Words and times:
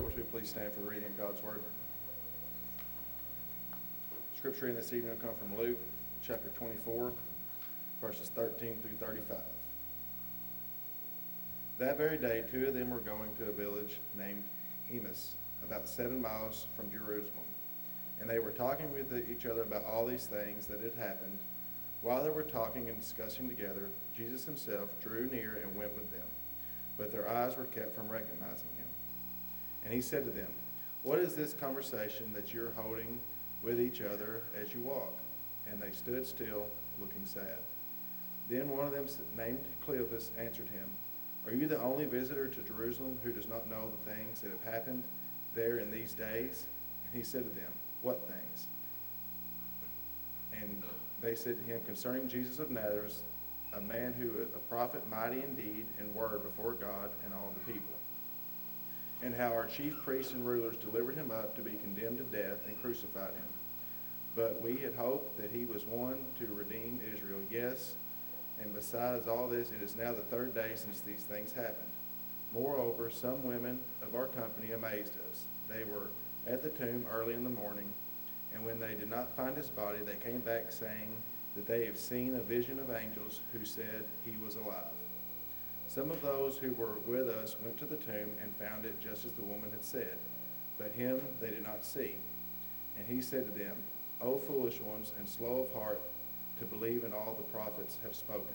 able 0.00 0.10
to, 0.10 0.22
please 0.24 0.48
stand 0.48 0.72
for 0.72 0.80
the 0.80 0.86
reading 0.86 1.04
of 1.04 1.18
God's 1.18 1.42
Word. 1.42 1.60
Scripture 4.38 4.64
reading 4.64 4.80
this 4.80 4.94
evening 4.94 5.10
will 5.10 5.28
come 5.28 5.36
from 5.36 5.58
Luke 5.58 5.78
chapter 6.26 6.48
24, 6.56 7.12
verses 8.00 8.30
13 8.34 8.78
through 8.80 8.96
35. 9.06 9.36
That 11.78 11.98
very 11.98 12.16
day, 12.16 12.44
two 12.50 12.66
of 12.66 12.72
them 12.72 12.88
were 12.88 13.00
going 13.00 13.34
to 13.36 13.50
a 13.50 13.52
village 13.52 13.98
named 14.16 14.42
Emmaus, 14.90 15.34
about 15.62 15.86
seven 15.86 16.22
miles 16.22 16.66
from 16.74 16.90
Jerusalem. 16.90 17.44
And 18.22 18.30
they 18.30 18.38
were 18.38 18.52
talking 18.52 18.90
with 18.94 19.12
each 19.30 19.44
other 19.44 19.62
about 19.62 19.84
all 19.84 20.06
these 20.06 20.24
things 20.24 20.66
that 20.68 20.80
had 20.80 20.94
happened. 20.94 21.38
While 22.00 22.24
they 22.24 22.30
were 22.30 22.42
talking 22.42 22.88
and 22.88 22.98
discussing 22.98 23.50
together, 23.50 23.90
Jesus 24.16 24.46
himself 24.46 24.88
drew 25.02 25.26
near 25.26 25.60
and 25.62 25.76
went 25.76 25.94
with 25.94 26.10
them. 26.10 26.26
But 26.96 27.12
their 27.12 27.28
eyes 27.28 27.58
were 27.58 27.64
kept 27.64 27.94
from 27.94 28.08
recognizing 28.08 28.70
him. 28.78 28.89
And 29.84 29.92
he 29.92 30.00
said 30.00 30.24
to 30.24 30.30
them, 30.30 30.48
What 31.02 31.18
is 31.18 31.34
this 31.34 31.54
conversation 31.54 32.32
that 32.34 32.52
you're 32.52 32.72
holding 32.76 33.18
with 33.62 33.80
each 33.80 34.00
other 34.00 34.42
as 34.60 34.74
you 34.74 34.80
walk? 34.80 35.14
And 35.70 35.80
they 35.80 35.92
stood 35.92 36.26
still, 36.26 36.66
looking 37.00 37.24
sad. 37.24 37.58
Then 38.48 38.68
one 38.68 38.86
of 38.86 38.92
them, 38.92 39.06
named 39.36 39.60
Cleopas, 39.86 40.30
answered 40.38 40.68
him, 40.68 40.88
Are 41.46 41.52
you 41.52 41.66
the 41.66 41.80
only 41.80 42.04
visitor 42.04 42.48
to 42.48 42.60
Jerusalem 42.62 43.18
who 43.22 43.32
does 43.32 43.48
not 43.48 43.70
know 43.70 43.90
the 44.04 44.12
things 44.12 44.40
that 44.40 44.50
have 44.50 44.74
happened 44.74 45.04
there 45.54 45.78
in 45.78 45.90
these 45.90 46.12
days? 46.12 46.64
And 47.06 47.14
he 47.14 47.24
said 47.24 47.44
to 47.44 47.60
them, 47.60 47.72
What 48.02 48.28
things? 48.28 48.66
And 50.52 50.82
they 51.22 51.34
said 51.34 51.58
to 51.58 51.64
him, 51.64 51.80
Concerning 51.86 52.28
Jesus 52.28 52.58
of 52.58 52.70
Nazareth, 52.70 53.22
a 53.72 53.80
man 53.80 54.12
who 54.12 54.26
is 54.42 54.48
a 54.54 54.58
prophet, 54.68 55.08
mighty 55.08 55.42
in 55.42 55.54
deed 55.54 55.86
and 56.00 56.12
word 56.12 56.42
before 56.42 56.72
God 56.72 57.10
and 57.24 57.32
all 57.32 57.54
the 57.54 57.72
people 57.72 57.99
and 59.22 59.34
how 59.34 59.48
our 59.48 59.66
chief 59.66 59.94
priests 60.02 60.32
and 60.32 60.46
rulers 60.46 60.76
delivered 60.76 61.16
him 61.16 61.30
up 61.30 61.54
to 61.56 61.62
be 61.62 61.72
condemned 61.72 62.18
to 62.18 62.24
death 62.24 62.58
and 62.66 62.80
crucified 62.80 63.34
him. 63.34 63.48
But 64.36 64.60
we 64.62 64.76
had 64.76 64.94
hoped 64.94 65.36
that 65.38 65.50
he 65.50 65.64
was 65.64 65.84
one 65.84 66.18
to 66.38 66.46
redeem 66.54 67.00
Israel. 67.14 67.40
Yes, 67.50 67.94
and 68.62 68.74
besides 68.74 69.26
all 69.26 69.48
this, 69.48 69.70
it 69.70 69.82
is 69.82 69.96
now 69.96 70.12
the 70.12 70.22
third 70.22 70.54
day 70.54 70.72
since 70.74 71.00
these 71.00 71.22
things 71.22 71.52
happened. 71.52 71.90
Moreover, 72.52 73.10
some 73.10 73.44
women 73.44 73.80
of 74.02 74.14
our 74.14 74.26
company 74.26 74.72
amazed 74.72 75.14
us. 75.30 75.44
They 75.68 75.84
were 75.84 76.08
at 76.46 76.62
the 76.62 76.70
tomb 76.70 77.06
early 77.12 77.34
in 77.34 77.44
the 77.44 77.50
morning, 77.50 77.92
and 78.54 78.64
when 78.64 78.80
they 78.80 78.94
did 78.94 79.10
not 79.10 79.36
find 79.36 79.56
his 79.56 79.68
body, 79.68 79.98
they 80.04 80.16
came 80.16 80.40
back 80.40 80.72
saying 80.72 81.10
that 81.54 81.66
they 81.66 81.86
have 81.86 81.98
seen 81.98 82.34
a 82.34 82.40
vision 82.40 82.78
of 82.78 82.90
angels 82.90 83.40
who 83.52 83.64
said 83.64 84.04
he 84.24 84.36
was 84.44 84.56
alive. 84.56 84.99
Some 85.90 86.12
of 86.12 86.22
those 86.22 86.56
who 86.56 86.72
were 86.74 87.00
with 87.04 87.28
us 87.28 87.56
went 87.60 87.76
to 87.78 87.84
the 87.84 87.96
tomb 87.96 88.30
and 88.40 88.54
found 88.54 88.84
it 88.84 89.00
just 89.00 89.24
as 89.24 89.32
the 89.32 89.42
woman 89.42 89.72
had 89.72 89.84
said, 89.84 90.18
but 90.78 90.92
him 90.92 91.20
they 91.40 91.50
did 91.50 91.64
not 91.64 91.84
see. 91.84 92.14
And 92.96 93.08
he 93.08 93.20
said 93.20 93.44
to 93.46 93.58
them, 93.58 93.74
O 94.20 94.38
foolish 94.38 94.80
ones 94.80 95.12
and 95.18 95.28
slow 95.28 95.62
of 95.62 95.74
heart 95.74 96.00
to 96.60 96.64
believe 96.64 97.02
in 97.02 97.12
all 97.12 97.34
the 97.36 97.52
prophets 97.52 97.98
have 98.04 98.14
spoken. 98.14 98.54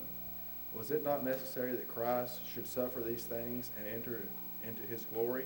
Was 0.73 0.91
it 0.91 1.03
not 1.03 1.25
necessary 1.25 1.73
that 1.73 1.93
Christ 1.93 2.39
should 2.47 2.65
suffer 2.65 3.01
these 3.01 3.25
things 3.25 3.69
and 3.77 3.85
enter 3.85 4.21
into 4.65 4.83
his 4.83 5.03
glory? 5.13 5.43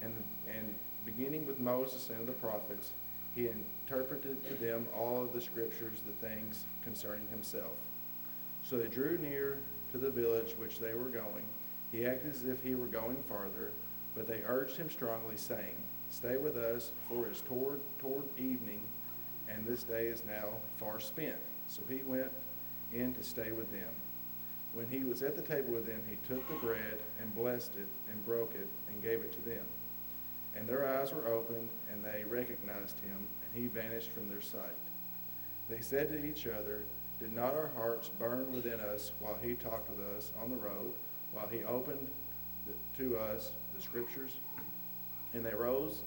And, 0.00 0.14
and 0.48 0.72
beginning 1.04 1.48
with 1.48 1.58
Moses 1.58 2.10
and 2.10 2.28
the 2.28 2.32
prophets, 2.32 2.92
he 3.34 3.48
interpreted 3.48 4.46
to 4.46 4.54
them 4.54 4.86
all 4.96 5.20
of 5.20 5.32
the 5.32 5.40
scriptures, 5.40 5.98
the 6.06 6.28
things 6.28 6.62
concerning 6.84 7.26
himself. 7.26 7.74
So 8.62 8.78
they 8.78 8.86
drew 8.86 9.18
near 9.18 9.58
to 9.92 9.98
the 9.98 10.10
village 10.10 10.54
which 10.58 10.78
they 10.78 10.94
were 10.94 11.08
going. 11.08 11.44
He 11.92 12.06
acted 12.06 12.32
as 12.32 12.44
if 12.44 12.62
he 12.62 12.74
were 12.74 12.86
going 12.86 13.22
farther, 13.28 13.72
but 14.14 14.26
they 14.26 14.42
urged 14.46 14.76
him 14.76 14.90
strongly, 14.90 15.36
saying, 15.36 15.76
Stay 16.10 16.36
with 16.36 16.56
us, 16.56 16.90
for 17.06 17.26
it 17.26 17.32
is 17.32 17.40
toward, 17.42 17.80
toward 17.98 18.24
evening, 18.38 18.82
and 19.48 19.66
this 19.66 19.82
day 19.82 20.06
is 20.06 20.22
now 20.24 20.48
far 20.76 21.00
spent. 21.00 21.36
So 21.66 21.82
he 21.88 22.02
went 22.04 22.32
in 22.92 23.14
to 23.14 23.22
stay 23.22 23.52
with 23.52 23.70
them. 23.70 23.90
When 24.72 24.86
he 24.86 25.04
was 25.04 25.22
at 25.22 25.36
the 25.36 25.42
table 25.42 25.74
with 25.74 25.86
them, 25.86 26.02
he 26.08 26.16
took 26.28 26.46
the 26.48 26.66
bread 26.66 27.00
and 27.20 27.34
blessed 27.34 27.74
it 27.76 27.88
and 28.10 28.24
broke 28.24 28.54
it 28.54 28.68
and 28.88 29.02
gave 29.02 29.20
it 29.20 29.32
to 29.32 29.48
them. 29.48 29.64
And 30.54 30.66
their 30.66 30.88
eyes 30.88 31.12
were 31.12 31.26
opened, 31.26 31.68
and 31.92 32.04
they 32.04 32.24
recognized 32.24 32.98
him, 33.00 33.28
and 33.44 33.62
he 33.62 33.68
vanished 33.68 34.10
from 34.10 34.28
their 34.28 34.40
sight. 34.40 34.76
They 35.68 35.80
said 35.80 36.08
to 36.10 36.24
each 36.24 36.46
other, 36.46 36.82
did 37.20 37.32
not 37.32 37.54
our 37.54 37.70
hearts 37.76 38.10
burn 38.18 38.52
within 38.52 38.80
us 38.80 39.10
while 39.18 39.36
he 39.42 39.54
talked 39.54 39.90
with 39.90 40.00
us 40.16 40.30
on 40.42 40.50
the 40.50 40.56
road, 40.56 40.92
while 41.32 41.48
he 41.48 41.64
opened 41.64 42.06
the, 42.66 42.72
to 43.02 43.16
us 43.16 43.50
the 43.74 43.82
scriptures? 43.82 44.36
And 45.34 45.44
they 45.44 45.54
rose 45.54 46.02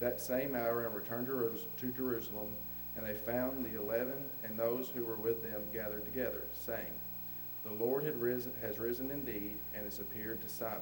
that 0.00 0.20
same 0.20 0.54
hour 0.54 0.86
and 0.86 0.94
returned 0.94 1.26
to 1.26 1.86
Jerusalem, 1.92 2.48
and 2.96 3.06
they 3.06 3.14
found 3.14 3.64
the 3.64 3.80
eleven 3.80 4.30
and 4.44 4.56
those 4.56 4.88
who 4.88 5.04
were 5.04 5.16
with 5.16 5.42
them 5.42 5.62
gathered 5.72 6.04
together, 6.04 6.42
saying, 6.52 6.92
The 7.64 7.84
Lord 7.84 8.04
had 8.04 8.20
risen, 8.20 8.52
has 8.60 8.78
risen 8.78 9.10
indeed, 9.10 9.58
and 9.74 9.84
has 9.84 10.00
appeared 10.00 10.42
to 10.42 10.48
Simon. 10.48 10.80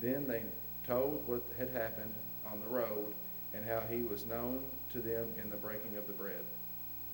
Then 0.00 0.26
they 0.26 0.42
told 0.86 1.22
what 1.26 1.42
had 1.58 1.70
happened 1.70 2.14
on 2.50 2.60
the 2.60 2.74
road, 2.74 3.14
and 3.54 3.64
how 3.64 3.80
he 3.88 4.02
was 4.02 4.26
known 4.26 4.62
to 4.92 5.00
them 5.00 5.28
in 5.42 5.50
the 5.50 5.56
breaking 5.56 5.96
of 5.96 6.06
the 6.06 6.12
bread. 6.12 6.44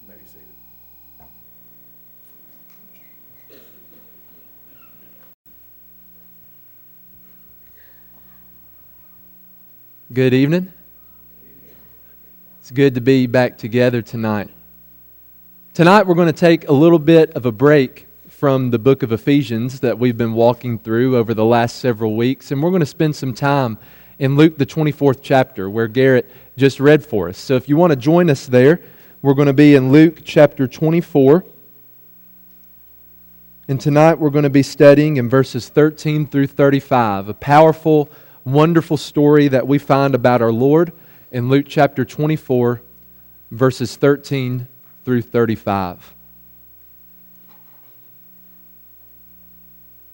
You 0.03 0.08
may 0.08 0.16
be 0.16 0.26
seated. 0.26 0.56
Good 10.16 10.32
evening. 10.32 10.72
It's 12.60 12.71
good 12.71 12.94
to 12.94 13.03
be 13.03 13.27
back 13.27 13.59
together 13.59 14.00
tonight. 14.00 14.49
Tonight, 15.75 16.06
we're 16.06 16.15
going 16.15 16.32
to 16.32 16.32
take 16.32 16.71
a 16.71 16.72
little 16.72 16.99
bit 16.99 17.32
of 17.32 17.44
a 17.44 17.53
break 17.53 18.06
from 18.26 18.71
the 18.71 18.78
book 18.78 19.03
of 19.03 19.12
Ephesians 19.12 19.81
that 19.81 19.99
we've 19.99 20.16
been 20.16 20.32
walking 20.32 20.78
through 20.78 21.19
over 21.19 21.34
the 21.34 21.44
last 21.44 21.81
several 21.81 22.16
weeks, 22.16 22.50
and 22.50 22.62
we're 22.62 22.71
going 22.71 22.81
to 22.81 22.87
spend 22.87 23.15
some 23.15 23.34
time 23.34 23.76
in 24.19 24.37
Luke, 24.37 24.56
the 24.56 24.65
24th 24.65 25.19
chapter, 25.21 25.69
where 25.69 25.87
Garrett 25.87 26.31
just 26.56 26.81
read 26.81 27.05
for 27.05 27.28
us. 27.28 27.37
So 27.37 27.55
if 27.56 27.69
you 27.69 27.76
want 27.76 27.91
to 27.91 27.97
join 27.97 28.31
us 28.31 28.47
there, 28.47 28.81
we're 29.21 29.34
going 29.34 29.49
to 29.49 29.53
be 29.53 29.75
in 29.75 29.93
Luke 29.93 30.21
chapter 30.25 30.66
24. 30.66 31.44
And 33.69 33.78
tonight 33.78 34.15
we're 34.15 34.31
going 34.31 34.44
to 34.44 34.49
be 34.49 34.62
studying 34.62 35.19
in 35.19 35.28
verses 35.28 35.69
13 35.69 36.26
through 36.26 36.47
35, 36.47 37.28
a 37.28 37.34
powerful 37.34 38.09
wonderful 38.47 38.97
story 38.97 39.49
that 39.49 39.67
we 39.67 39.77
find 39.77 40.15
about 40.15 40.41
our 40.41 40.53
Lord 40.53 40.93
in 41.33 41.49
Luke 41.49 41.67
chapter 41.69 42.05
24, 42.05 42.81
verses 43.51 43.97
13 43.97 44.69
through 45.05 45.23
35. 45.23 46.15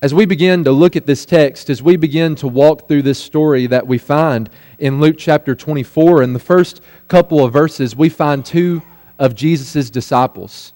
As 0.00 0.15
we 0.15 0.25
begin 0.25 0.65
to 0.65 0.72
look 0.72 0.97
at 0.97 1.04
this 1.04 1.26
text, 1.26 1.69
as 1.69 1.82
we 1.82 1.97
begin 1.97 2.34
to 2.37 2.48
walk 2.48 2.88
through 2.88 3.03
this 3.03 3.19
story 3.19 3.66
that 3.66 3.87
we 3.87 3.98
find 3.98 4.48
in 4.78 4.98
Luke 4.98 5.16
chapter 5.19 5.54
24, 5.54 6.22
in 6.22 6.32
the 6.32 6.38
first 6.38 6.81
couple 7.09 7.44
of 7.44 7.53
verses, 7.53 7.94
we 7.94 8.09
find 8.09 8.47
two 8.47 8.81
of 9.19 9.34
Jesus' 9.34 9.91
disciples. 9.91 10.72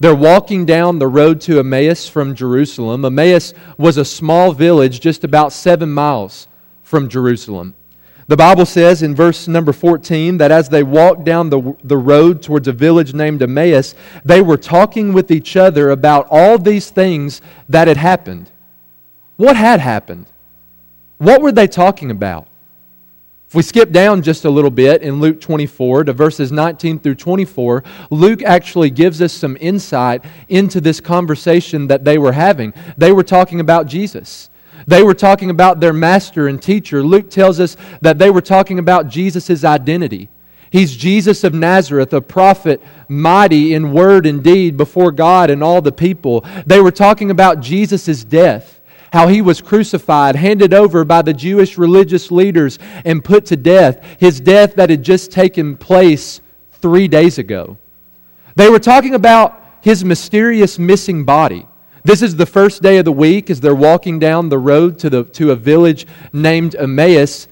They're 0.00 0.14
walking 0.14 0.66
down 0.66 0.98
the 0.98 1.08
road 1.08 1.40
to 1.42 1.60
Emmaus 1.60 2.06
from 2.06 2.34
Jerusalem. 2.34 3.06
Emmaus 3.06 3.54
was 3.78 3.96
a 3.96 4.04
small 4.04 4.52
village 4.52 5.00
just 5.00 5.24
about 5.24 5.54
seven 5.54 5.90
miles 5.90 6.46
from 6.90 7.08
Jerusalem. 7.08 7.74
The 8.26 8.36
Bible 8.36 8.66
says 8.66 9.02
in 9.02 9.14
verse 9.14 9.46
number 9.46 9.72
14 9.72 10.38
that 10.38 10.50
as 10.50 10.68
they 10.68 10.82
walked 10.82 11.22
down 11.24 11.50
the, 11.50 11.76
the 11.84 11.96
road 11.96 12.42
towards 12.42 12.66
a 12.66 12.72
village 12.72 13.14
named 13.14 13.42
Emmaus, 13.42 13.94
they 14.24 14.40
were 14.40 14.56
talking 14.56 15.12
with 15.12 15.30
each 15.30 15.56
other 15.56 15.90
about 15.90 16.26
all 16.30 16.58
these 16.58 16.90
things 16.90 17.42
that 17.68 17.86
had 17.86 17.96
happened. 17.96 18.50
What 19.36 19.54
had 19.54 19.78
happened? 19.78 20.26
What 21.18 21.40
were 21.42 21.52
they 21.52 21.68
talking 21.68 22.10
about? 22.10 22.48
If 23.48 23.54
we 23.54 23.62
skip 23.62 23.92
down 23.92 24.22
just 24.22 24.44
a 24.44 24.50
little 24.50 24.70
bit 24.70 25.02
in 25.02 25.20
Luke 25.20 25.40
24 25.40 26.04
to 26.04 26.12
verses 26.12 26.50
19 26.50 26.98
through 26.98 27.16
24, 27.16 27.84
Luke 28.10 28.42
actually 28.42 28.90
gives 28.90 29.22
us 29.22 29.32
some 29.32 29.56
insight 29.60 30.24
into 30.48 30.80
this 30.80 31.00
conversation 31.00 31.86
that 31.86 32.04
they 32.04 32.18
were 32.18 32.32
having. 32.32 32.74
They 32.96 33.12
were 33.12 33.24
talking 33.24 33.60
about 33.60 33.86
Jesus. 33.86 34.49
They 34.86 35.02
were 35.02 35.14
talking 35.14 35.50
about 35.50 35.80
their 35.80 35.92
master 35.92 36.48
and 36.48 36.60
teacher. 36.60 37.02
Luke 37.02 37.30
tells 37.30 37.60
us 37.60 37.76
that 38.00 38.18
they 38.18 38.30
were 38.30 38.40
talking 38.40 38.78
about 38.78 39.08
Jesus' 39.08 39.64
identity. 39.64 40.28
He's 40.70 40.96
Jesus 40.96 41.42
of 41.42 41.52
Nazareth, 41.52 42.12
a 42.12 42.20
prophet, 42.20 42.80
mighty 43.08 43.74
in 43.74 43.92
word 43.92 44.24
and 44.24 44.42
deed 44.42 44.76
before 44.76 45.10
God 45.10 45.50
and 45.50 45.64
all 45.64 45.82
the 45.82 45.92
people. 45.92 46.44
They 46.64 46.80
were 46.80 46.92
talking 46.92 47.30
about 47.30 47.60
Jesus' 47.60 48.22
death, 48.22 48.80
how 49.12 49.26
he 49.26 49.42
was 49.42 49.60
crucified, 49.60 50.36
handed 50.36 50.72
over 50.72 51.04
by 51.04 51.22
the 51.22 51.34
Jewish 51.34 51.76
religious 51.76 52.30
leaders, 52.30 52.78
and 53.04 53.24
put 53.24 53.46
to 53.46 53.56
death. 53.56 54.04
His 54.20 54.40
death 54.40 54.76
that 54.76 54.90
had 54.90 55.02
just 55.02 55.32
taken 55.32 55.76
place 55.76 56.40
three 56.74 57.08
days 57.08 57.38
ago. 57.38 57.76
They 58.54 58.70
were 58.70 58.78
talking 58.78 59.14
about 59.14 59.60
his 59.80 60.04
mysterious 60.04 60.78
missing 60.78 61.24
body. 61.24 61.66
This 62.02 62.22
is 62.22 62.36
the 62.36 62.46
first 62.46 62.82
day 62.82 62.98
of 62.98 63.04
the 63.04 63.12
week 63.12 63.50
as 63.50 63.60
they're 63.60 63.74
walking 63.74 64.18
down 64.18 64.48
the 64.48 64.58
road 64.58 64.98
to, 65.00 65.10
the, 65.10 65.24
to 65.24 65.50
a 65.50 65.56
village 65.56 66.06
named 66.32 66.74
Emmaus. 66.74 67.46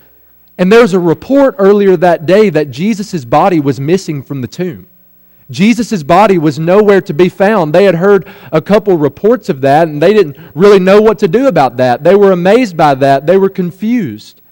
And 0.56 0.72
there's 0.72 0.94
a 0.94 0.98
report 0.98 1.54
earlier 1.58 1.96
that 1.98 2.26
day 2.26 2.50
that 2.50 2.70
Jesus' 2.70 3.24
body 3.24 3.60
was 3.60 3.78
missing 3.78 4.22
from 4.22 4.40
the 4.40 4.48
tomb. 4.48 4.88
Jesus' 5.50 6.02
body 6.02 6.36
was 6.36 6.58
nowhere 6.58 7.00
to 7.02 7.14
be 7.14 7.28
found. 7.28 7.74
They 7.74 7.84
had 7.84 7.94
heard 7.94 8.28
a 8.52 8.60
couple 8.60 8.98
reports 8.98 9.48
of 9.48 9.62
that, 9.62 9.88
and 9.88 10.02
they 10.02 10.12
didn't 10.12 10.36
really 10.54 10.78
know 10.78 11.00
what 11.00 11.18
to 11.20 11.28
do 11.28 11.46
about 11.46 11.78
that. 11.78 12.04
They 12.04 12.14
were 12.14 12.32
amazed 12.32 12.76
by 12.76 12.94
that, 12.96 13.26
they 13.26 13.38
were 13.38 13.48
confused 13.48 14.42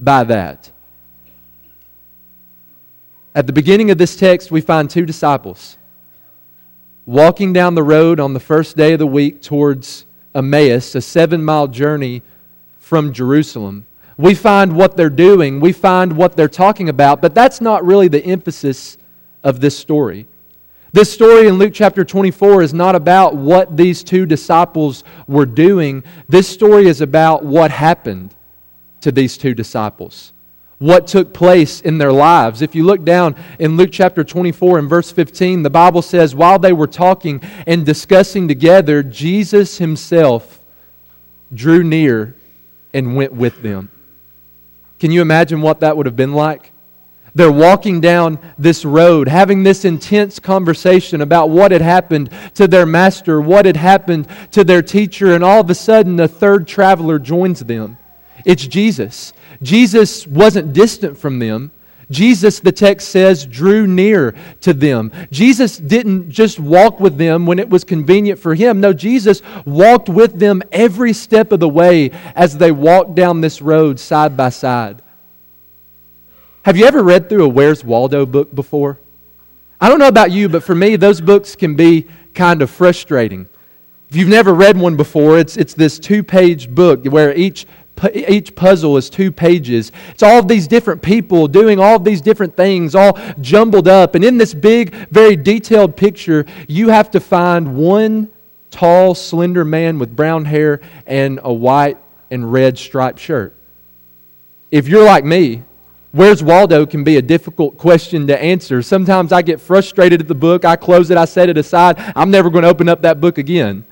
by 0.00 0.24
that. 0.24 0.70
At 3.34 3.46
the 3.46 3.52
beginning 3.52 3.90
of 3.90 3.96
this 3.96 4.14
text, 4.14 4.50
we 4.50 4.60
find 4.60 4.90
two 4.90 5.06
disciples 5.06 5.78
walking 7.06 7.52
down 7.52 7.74
the 7.74 7.82
road 7.82 8.20
on 8.20 8.32
the 8.32 8.40
first 8.40 8.76
day 8.76 8.92
of 8.92 8.98
the 8.98 9.06
week 9.06 9.42
towards 9.42 10.06
Emmaus, 10.34 10.94
a 10.94 11.00
seven 11.00 11.44
mile 11.44 11.68
journey 11.68 12.22
from 12.78 13.12
Jerusalem. 13.12 13.86
We 14.16 14.34
find 14.34 14.76
what 14.76 14.96
they're 14.96 15.10
doing, 15.10 15.60
we 15.60 15.72
find 15.72 16.16
what 16.16 16.36
they're 16.36 16.48
talking 16.48 16.88
about, 16.88 17.20
but 17.22 17.34
that's 17.34 17.60
not 17.60 17.84
really 17.84 18.08
the 18.08 18.24
emphasis 18.24 18.98
of 19.42 19.60
this 19.60 19.76
story. 19.76 20.26
This 20.92 21.10
story 21.10 21.48
in 21.48 21.54
Luke 21.54 21.72
chapter 21.72 22.04
24 22.04 22.62
is 22.62 22.74
not 22.74 22.94
about 22.94 23.34
what 23.34 23.78
these 23.78 24.04
two 24.04 24.26
disciples 24.26 25.04
were 25.26 25.46
doing. 25.46 26.04
This 26.28 26.46
story 26.46 26.86
is 26.86 27.00
about 27.00 27.42
what 27.42 27.70
happened 27.70 28.34
to 29.00 29.10
these 29.10 29.38
two 29.38 29.54
disciples, 29.54 30.34
what 30.82 31.06
took 31.06 31.32
place 31.32 31.80
in 31.80 31.98
their 31.98 32.12
lives. 32.12 32.60
If 32.60 32.74
you 32.74 32.82
look 32.82 33.04
down 33.04 33.36
in 33.60 33.76
Luke 33.76 33.90
chapter 33.92 34.24
24 34.24 34.80
and 34.80 34.90
verse 34.90 35.12
15, 35.12 35.62
the 35.62 35.70
Bible 35.70 36.02
says, 36.02 36.34
While 36.34 36.58
they 36.58 36.72
were 36.72 36.88
talking 36.88 37.40
and 37.68 37.86
discussing 37.86 38.48
together, 38.48 39.04
Jesus 39.04 39.78
himself 39.78 40.60
drew 41.54 41.84
near 41.84 42.34
and 42.92 43.14
went 43.14 43.32
with 43.32 43.62
them. 43.62 43.90
Can 44.98 45.12
you 45.12 45.22
imagine 45.22 45.62
what 45.62 45.80
that 45.80 45.96
would 45.96 46.06
have 46.06 46.16
been 46.16 46.32
like? 46.32 46.72
They're 47.32 47.52
walking 47.52 48.00
down 48.00 48.40
this 48.58 48.84
road, 48.84 49.28
having 49.28 49.62
this 49.62 49.84
intense 49.84 50.40
conversation 50.40 51.20
about 51.20 51.48
what 51.48 51.70
had 51.70 51.80
happened 51.80 52.30
to 52.54 52.66
their 52.66 52.86
master, 52.86 53.40
what 53.40 53.66
had 53.66 53.76
happened 53.76 54.26
to 54.50 54.64
their 54.64 54.82
teacher, 54.82 55.32
and 55.32 55.44
all 55.44 55.60
of 55.60 55.70
a 55.70 55.76
sudden 55.76 56.18
a 56.18 56.26
third 56.26 56.66
traveler 56.66 57.20
joins 57.20 57.60
them. 57.60 57.98
It's 58.44 58.66
Jesus. 58.66 59.32
Jesus 59.62 60.26
wasn't 60.26 60.72
distant 60.72 61.16
from 61.16 61.38
them. 61.38 61.70
Jesus, 62.10 62.60
the 62.60 62.72
text 62.72 63.08
says, 63.08 63.46
drew 63.46 63.86
near 63.86 64.34
to 64.60 64.74
them. 64.74 65.10
Jesus 65.30 65.78
didn't 65.78 66.30
just 66.30 66.60
walk 66.60 67.00
with 67.00 67.16
them 67.16 67.46
when 67.46 67.58
it 67.58 67.70
was 67.70 67.84
convenient 67.84 68.38
for 68.38 68.54
him. 68.54 68.80
No, 68.80 68.92
Jesus 68.92 69.40
walked 69.64 70.10
with 70.10 70.38
them 70.38 70.62
every 70.70 71.14
step 71.14 71.52
of 71.52 71.60
the 71.60 71.68
way 71.68 72.10
as 72.34 72.58
they 72.58 72.70
walked 72.70 73.14
down 73.14 73.40
this 73.40 73.62
road 73.62 73.98
side 73.98 74.36
by 74.36 74.50
side. 74.50 75.00
Have 76.64 76.76
you 76.76 76.84
ever 76.84 77.02
read 77.02 77.28
through 77.28 77.44
a 77.44 77.48
Where's 77.48 77.82
Waldo 77.82 78.26
book 78.26 78.54
before? 78.54 78.98
I 79.80 79.88
don't 79.88 79.98
know 79.98 80.08
about 80.08 80.30
you, 80.30 80.48
but 80.48 80.62
for 80.62 80.74
me, 80.74 80.96
those 80.96 81.20
books 81.20 81.56
can 81.56 81.74
be 81.74 82.06
kind 82.34 82.62
of 82.62 82.70
frustrating. 82.70 83.48
If 84.10 84.16
you've 84.16 84.28
never 84.28 84.54
read 84.54 84.76
one 84.76 84.96
before, 84.96 85.38
it's, 85.38 85.56
it's 85.56 85.74
this 85.74 85.98
two 85.98 86.22
page 86.22 86.68
book 86.68 87.04
where 87.06 87.34
each, 87.34 87.66
each 88.14 88.54
puzzle 88.54 88.96
is 88.96 89.08
two 89.08 89.30
pages. 89.30 89.92
It's 90.10 90.22
all 90.22 90.38
of 90.38 90.48
these 90.48 90.66
different 90.66 91.02
people 91.02 91.46
doing 91.46 91.78
all 91.78 91.96
of 91.96 92.04
these 92.04 92.20
different 92.20 92.56
things, 92.56 92.94
all 92.94 93.18
jumbled 93.40 93.88
up. 93.88 94.14
And 94.14 94.24
in 94.24 94.38
this 94.38 94.54
big, 94.54 94.94
very 95.10 95.36
detailed 95.36 95.96
picture, 95.96 96.44
you 96.66 96.88
have 96.88 97.10
to 97.12 97.20
find 97.20 97.76
one 97.76 98.28
tall, 98.70 99.14
slender 99.14 99.64
man 99.64 99.98
with 99.98 100.16
brown 100.16 100.44
hair 100.44 100.80
and 101.06 101.38
a 101.42 101.52
white 101.52 101.98
and 102.30 102.52
red 102.52 102.78
striped 102.78 103.20
shirt. 103.20 103.54
If 104.70 104.88
you're 104.88 105.04
like 105.04 105.24
me, 105.24 105.62
Where's 106.12 106.42
Waldo 106.42 106.84
can 106.84 107.04
be 107.04 107.16
a 107.16 107.22
difficult 107.22 107.78
question 107.78 108.26
to 108.26 108.38
answer. 108.38 108.82
Sometimes 108.82 109.32
I 109.32 109.40
get 109.40 109.62
frustrated 109.62 110.20
at 110.20 110.28
the 110.28 110.34
book. 110.34 110.66
I 110.66 110.76
close 110.76 111.10
it, 111.10 111.16
I 111.16 111.24
set 111.24 111.48
it 111.48 111.56
aside. 111.56 111.96
I'm 112.14 112.30
never 112.30 112.50
going 112.50 112.64
to 112.64 112.68
open 112.68 112.86
up 112.90 113.00
that 113.02 113.18
book 113.18 113.38
again. 113.38 113.86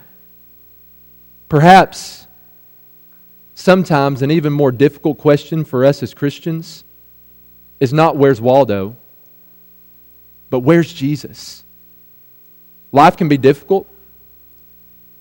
Perhaps 1.48 2.26
sometimes 3.60 4.22
an 4.22 4.30
even 4.30 4.54
more 4.54 4.72
difficult 4.72 5.18
question 5.18 5.64
for 5.64 5.84
us 5.84 6.02
as 6.02 6.14
Christians 6.14 6.82
is 7.78 7.92
not 7.92 8.16
where's 8.16 8.40
Waldo, 8.40 8.96
but 10.48 10.60
where's 10.60 10.90
Jesus? 10.90 11.62
Life 12.90 13.18
can 13.18 13.28
be 13.28 13.36
difficult, 13.36 13.86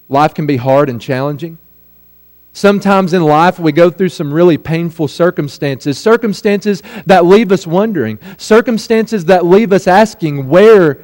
life 0.07 0.33
can 0.33 0.45
be 0.45 0.56
hard 0.56 0.89
and 0.89 1.01
challenging. 1.01 1.57
Sometimes 2.53 3.13
in 3.13 3.24
life, 3.24 3.59
we 3.59 3.71
go 3.74 3.89
through 3.89 4.09
some 4.09 4.33
really 4.33 4.57
painful 4.57 5.07
circumstances, 5.07 6.00
circumstances 6.00 6.81
that 7.06 7.25
leave 7.25 7.51
us 7.51 7.68
wondering, 7.68 8.19
circumstances 8.38 9.25
that 9.25 9.45
leave 9.45 9.71
us 9.74 9.86
asking, 9.86 10.47
Where 10.47 10.97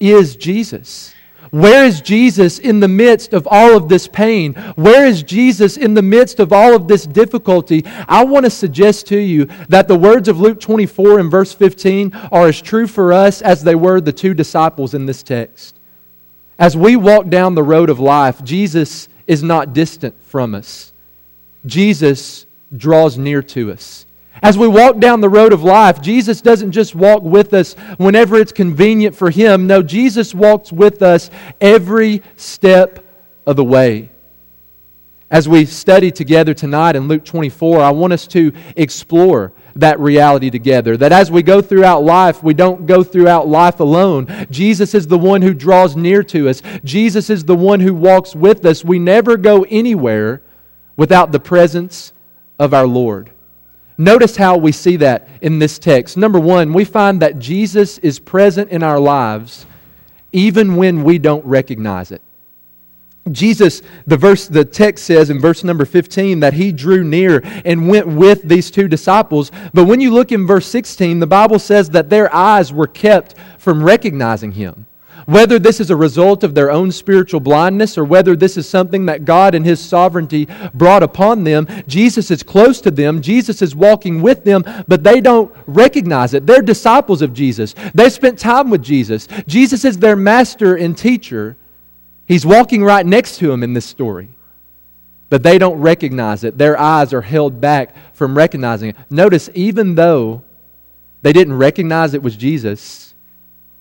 is 0.00 0.34
Jesus? 0.36 1.14
Where 1.50 1.84
is 1.84 2.00
Jesus 2.00 2.60
in 2.60 2.78
the 2.78 2.88
midst 2.88 3.32
of 3.32 3.48
all 3.50 3.76
of 3.76 3.88
this 3.88 4.06
pain? 4.06 4.54
Where 4.76 5.06
is 5.06 5.22
Jesus 5.22 5.76
in 5.76 5.94
the 5.94 6.02
midst 6.02 6.38
of 6.38 6.52
all 6.52 6.76
of 6.76 6.86
this 6.86 7.06
difficulty? 7.06 7.84
I 8.08 8.24
want 8.24 8.46
to 8.46 8.50
suggest 8.50 9.08
to 9.08 9.18
you 9.18 9.46
that 9.68 9.88
the 9.88 9.98
words 9.98 10.28
of 10.28 10.40
Luke 10.40 10.60
24 10.60 11.18
and 11.18 11.30
verse 11.30 11.52
15 11.52 12.12
are 12.30 12.46
as 12.46 12.62
true 12.62 12.86
for 12.86 13.12
us 13.12 13.42
as 13.42 13.64
they 13.64 13.74
were 13.74 14.00
the 14.00 14.12
two 14.12 14.32
disciples 14.32 14.94
in 14.94 15.06
this 15.06 15.24
text. 15.24 15.74
As 16.58 16.76
we 16.76 16.94
walk 16.94 17.28
down 17.28 17.54
the 17.54 17.62
road 17.62 17.90
of 17.90 17.98
life, 17.98 18.44
Jesus 18.44 19.08
is 19.26 19.42
not 19.42 19.72
distant 19.72 20.22
from 20.22 20.54
us. 20.54 20.92
Jesus 21.66 22.46
draws 22.76 23.18
near 23.18 23.42
to 23.42 23.72
us. 23.72 24.06
As 24.42 24.56
we 24.56 24.68
walk 24.68 24.98
down 24.98 25.20
the 25.20 25.28
road 25.28 25.52
of 25.52 25.62
life, 25.62 26.00
Jesus 26.00 26.40
doesn't 26.40 26.72
just 26.72 26.94
walk 26.94 27.22
with 27.22 27.52
us 27.52 27.74
whenever 27.98 28.36
it's 28.36 28.52
convenient 28.52 29.14
for 29.14 29.30
Him. 29.30 29.66
No, 29.66 29.82
Jesus 29.82 30.34
walks 30.34 30.72
with 30.72 31.02
us 31.02 31.30
every 31.60 32.22
step 32.36 33.04
of 33.46 33.56
the 33.56 33.64
way. 33.64 34.08
As 35.30 35.48
we 35.48 35.64
study 35.64 36.10
together 36.10 36.54
tonight 36.54 36.96
in 36.96 37.06
Luke 37.06 37.24
24, 37.24 37.80
I 37.80 37.90
want 37.90 38.12
us 38.12 38.26
to 38.28 38.52
explore 38.76 39.52
that 39.76 40.00
reality 40.00 40.50
together. 40.50 40.96
That 40.96 41.12
as 41.12 41.30
we 41.30 41.42
go 41.42 41.60
throughout 41.62 42.02
life, 42.02 42.42
we 42.42 42.54
don't 42.54 42.86
go 42.86 43.04
throughout 43.04 43.46
life 43.46 43.78
alone. 43.78 44.46
Jesus 44.50 44.94
is 44.94 45.06
the 45.06 45.18
one 45.18 45.42
who 45.42 45.54
draws 45.54 45.96
near 45.96 46.22
to 46.24 46.48
us, 46.48 46.62
Jesus 46.82 47.30
is 47.30 47.44
the 47.44 47.54
one 47.54 47.80
who 47.80 47.94
walks 47.94 48.34
with 48.34 48.64
us. 48.64 48.84
We 48.84 48.98
never 48.98 49.36
go 49.36 49.64
anywhere 49.68 50.42
without 50.96 51.30
the 51.30 51.40
presence 51.40 52.12
of 52.58 52.74
our 52.74 52.86
Lord. 52.86 53.30
Notice 54.00 54.34
how 54.34 54.56
we 54.56 54.72
see 54.72 54.96
that 54.96 55.28
in 55.42 55.58
this 55.58 55.78
text. 55.78 56.16
Number 56.16 56.40
one, 56.40 56.72
we 56.72 56.86
find 56.86 57.20
that 57.20 57.38
Jesus 57.38 57.98
is 57.98 58.18
present 58.18 58.70
in 58.70 58.82
our 58.82 58.98
lives 58.98 59.66
even 60.32 60.76
when 60.76 61.04
we 61.04 61.18
don't 61.18 61.44
recognize 61.44 62.10
it. 62.10 62.22
Jesus, 63.30 63.82
the 64.06 64.16
verse, 64.16 64.48
the 64.48 64.64
text 64.64 65.04
says 65.04 65.28
in 65.28 65.38
verse 65.38 65.62
number 65.64 65.84
15 65.84 66.40
that 66.40 66.54
he 66.54 66.72
drew 66.72 67.04
near 67.04 67.42
and 67.66 67.90
went 67.90 68.06
with 68.06 68.40
these 68.42 68.70
two 68.70 68.88
disciples. 68.88 69.52
But 69.74 69.84
when 69.84 70.00
you 70.00 70.12
look 70.12 70.32
in 70.32 70.46
verse 70.46 70.66
16, 70.66 71.20
the 71.20 71.26
Bible 71.26 71.58
says 71.58 71.90
that 71.90 72.08
their 72.08 72.34
eyes 72.34 72.72
were 72.72 72.86
kept 72.86 73.34
from 73.58 73.84
recognizing 73.84 74.52
him. 74.52 74.86
Whether 75.26 75.58
this 75.58 75.80
is 75.80 75.90
a 75.90 75.96
result 75.96 76.44
of 76.44 76.54
their 76.54 76.70
own 76.70 76.92
spiritual 76.92 77.40
blindness 77.40 77.96
or 77.98 78.04
whether 78.04 78.36
this 78.36 78.56
is 78.56 78.68
something 78.68 79.06
that 79.06 79.24
God 79.24 79.54
in 79.54 79.64
His 79.64 79.80
sovereignty 79.80 80.48
brought 80.74 81.02
upon 81.02 81.44
them, 81.44 81.66
Jesus 81.86 82.30
is 82.30 82.42
close 82.42 82.80
to 82.82 82.90
them. 82.90 83.22
Jesus 83.22 83.62
is 83.62 83.74
walking 83.74 84.22
with 84.22 84.44
them, 84.44 84.64
but 84.88 85.02
they 85.02 85.20
don't 85.20 85.54
recognize 85.66 86.34
it. 86.34 86.46
They're 86.46 86.62
disciples 86.62 87.22
of 87.22 87.34
Jesus. 87.34 87.74
They 87.94 88.10
spent 88.10 88.38
time 88.38 88.70
with 88.70 88.82
Jesus. 88.82 89.28
Jesus 89.46 89.84
is 89.84 89.98
their 89.98 90.16
master 90.16 90.76
and 90.76 90.96
teacher. 90.96 91.56
He's 92.26 92.46
walking 92.46 92.84
right 92.84 93.04
next 93.04 93.38
to 93.38 93.48
them 93.48 93.62
in 93.62 93.74
this 93.74 93.86
story. 93.86 94.28
But 95.30 95.44
they 95.44 95.58
don't 95.58 95.80
recognize 95.80 96.42
it. 96.42 96.58
Their 96.58 96.78
eyes 96.78 97.12
are 97.12 97.22
held 97.22 97.60
back 97.60 97.94
from 98.14 98.36
recognizing 98.36 98.90
it. 98.90 98.96
Notice, 99.08 99.48
even 99.54 99.94
though 99.94 100.42
they 101.22 101.32
didn't 101.32 101.56
recognize 101.56 102.14
it 102.14 102.22
was 102.22 102.36
Jesus, 102.36 103.14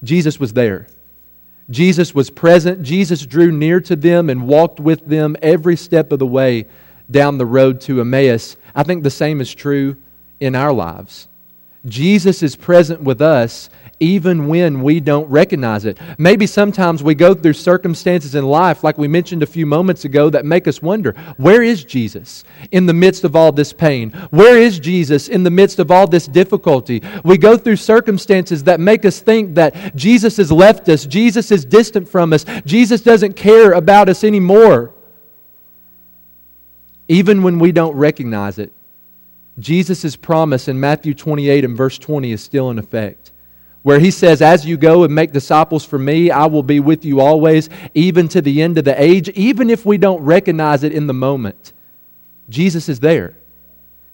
Jesus 0.03 0.39
was 0.39 0.53
there. 0.53 0.87
Jesus 1.69 2.15
was 2.15 2.29
present. 2.29 2.81
Jesus 2.83 3.25
drew 3.25 3.51
near 3.51 3.79
to 3.81 3.95
them 3.95 4.29
and 4.29 4.47
walked 4.47 4.79
with 4.79 5.05
them 5.05 5.37
every 5.41 5.75
step 5.75 6.11
of 6.11 6.19
the 6.19 6.25
way 6.25 6.65
down 7.11 7.37
the 7.37 7.45
road 7.45 7.81
to 7.81 8.01
Emmaus. 8.01 8.57
I 8.73 8.83
think 8.83 9.03
the 9.03 9.09
same 9.09 9.41
is 9.41 9.53
true 9.53 9.95
in 10.39 10.55
our 10.55 10.73
lives. 10.73 11.27
Jesus 11.85 12.43
is 12.43 12.55
present 12.55 13.01
with 13.01 13.21
us 13.21 13.69
even 13.99 14.47
when 14.47 14.81
we 14.81 14.99
don't 14.99 15.29
recognize 15.29 15.85
it. 15.85 15.97
Maybe 16.17 16.47
sometimes 16.47 17.03
we 17.03 17.15
go 17.15 17.33
through 17.33 17.53
circumstances 17.53 18.35
in 18.35 18.45
life, 18.45 18.83
like 18.83 18.97
we 18.97 19.07
mentioned 19.07 19.43
a 19.43 19.47
few 19.47 19.65
moments 19.65 20.05
ago, 20.05 20.29
that 20.29 20.45
make 20.45 20.67
us 20.67 20.81
wonder 20.81 21.13
where 21.37 21.61
is 21.61 21.83
Jesus 21.83 22.43
in 22.71 22.85
the 22.85 22.93
midst 22.93 23.23
of 23.23 23.35
all 23.35 23.51
this 23.51 23.73
pain? 23.73 24.11
Where 24.31 24.57
is 24.57 24.79
Jesus 24.79 25.27
in 25.27 25.43
the 25.43 25.51
midst 25.51 25.79
of 25.79 25.91
all 25.91 26.07
this 26.07 26.27
difficulty? 26.27 27.01
We 27.23 27.37
go 27.37 27.57
through 27.57 27.77
circumstances 27.77 28.63
that 28.63 28.79
make 28.79 29.05
us 29.05 29.19
think 29.19 29.55
that 29.55 29.95
Jesus 29.95 30.37
has 30.37 30.51
left 30.51 30.87
us, 30.89 31.05
Jesus 31.05 31.51
is 31.51 31.65
distant 31.65 32.07
from 32.07 32.33
us, 32.33 32.45
Jesus 32.65 33.01
doesn't 33.01 33.33
care 33.33 33.73
about 33.73 34.09
us 34.09 34.23
anymore. 34.23 34.93
Even 37.07 37.41
when 37.41 37.57
we 37.57 37.71
don't 37.71 37.95
recognize 37.95 38.59
it, 38.59 38.71
Jesus' 39.57 40.15
promise 40.15 40.67
in 40.67 40.79
Matthew 40.79 41.13
28 41.13 41.65
and 41.65 41.75
verse 41.75 41.97
20 41.97 42.31
is 42.31 42.41
still 42.41 42.69
in 42.69 42.79
effect, 42.79 43.28
where 43.83 43.99
he 43.99 44.11
says, 44.11 44.41
As 44.41 44.65
you 44.65 44.77
go 44.77 45.03
and 45.03 45.13
make 45.13 45.31
disciples 45.31 45.85
for 45.85 45.97
me, 45.99 46.31
I 46.31 46.45
will 46.45 46.63
be 46.63 46.79
with 46.79 47.05
you 47.05 47.19
always, 47.19 47.69
even 47.93 48.27
to 48.29 48.41
the 48.41 48.61
end 48.61 48.77
of 48.77 48.85
the 48.85 49.01
age, 49.01 49.29
even 49.29 49.69
if 49.69 49.85
we 49.85 49.97
don't 49.97 50.21
recognize 50.21 50.83
it 50.83 50.93
in 50.93 51.07
the 51.07 51.13
moment. 51.13 51.73
Jesus 52.49 52.89
is 52.89 52.99
there. 52.99 53.35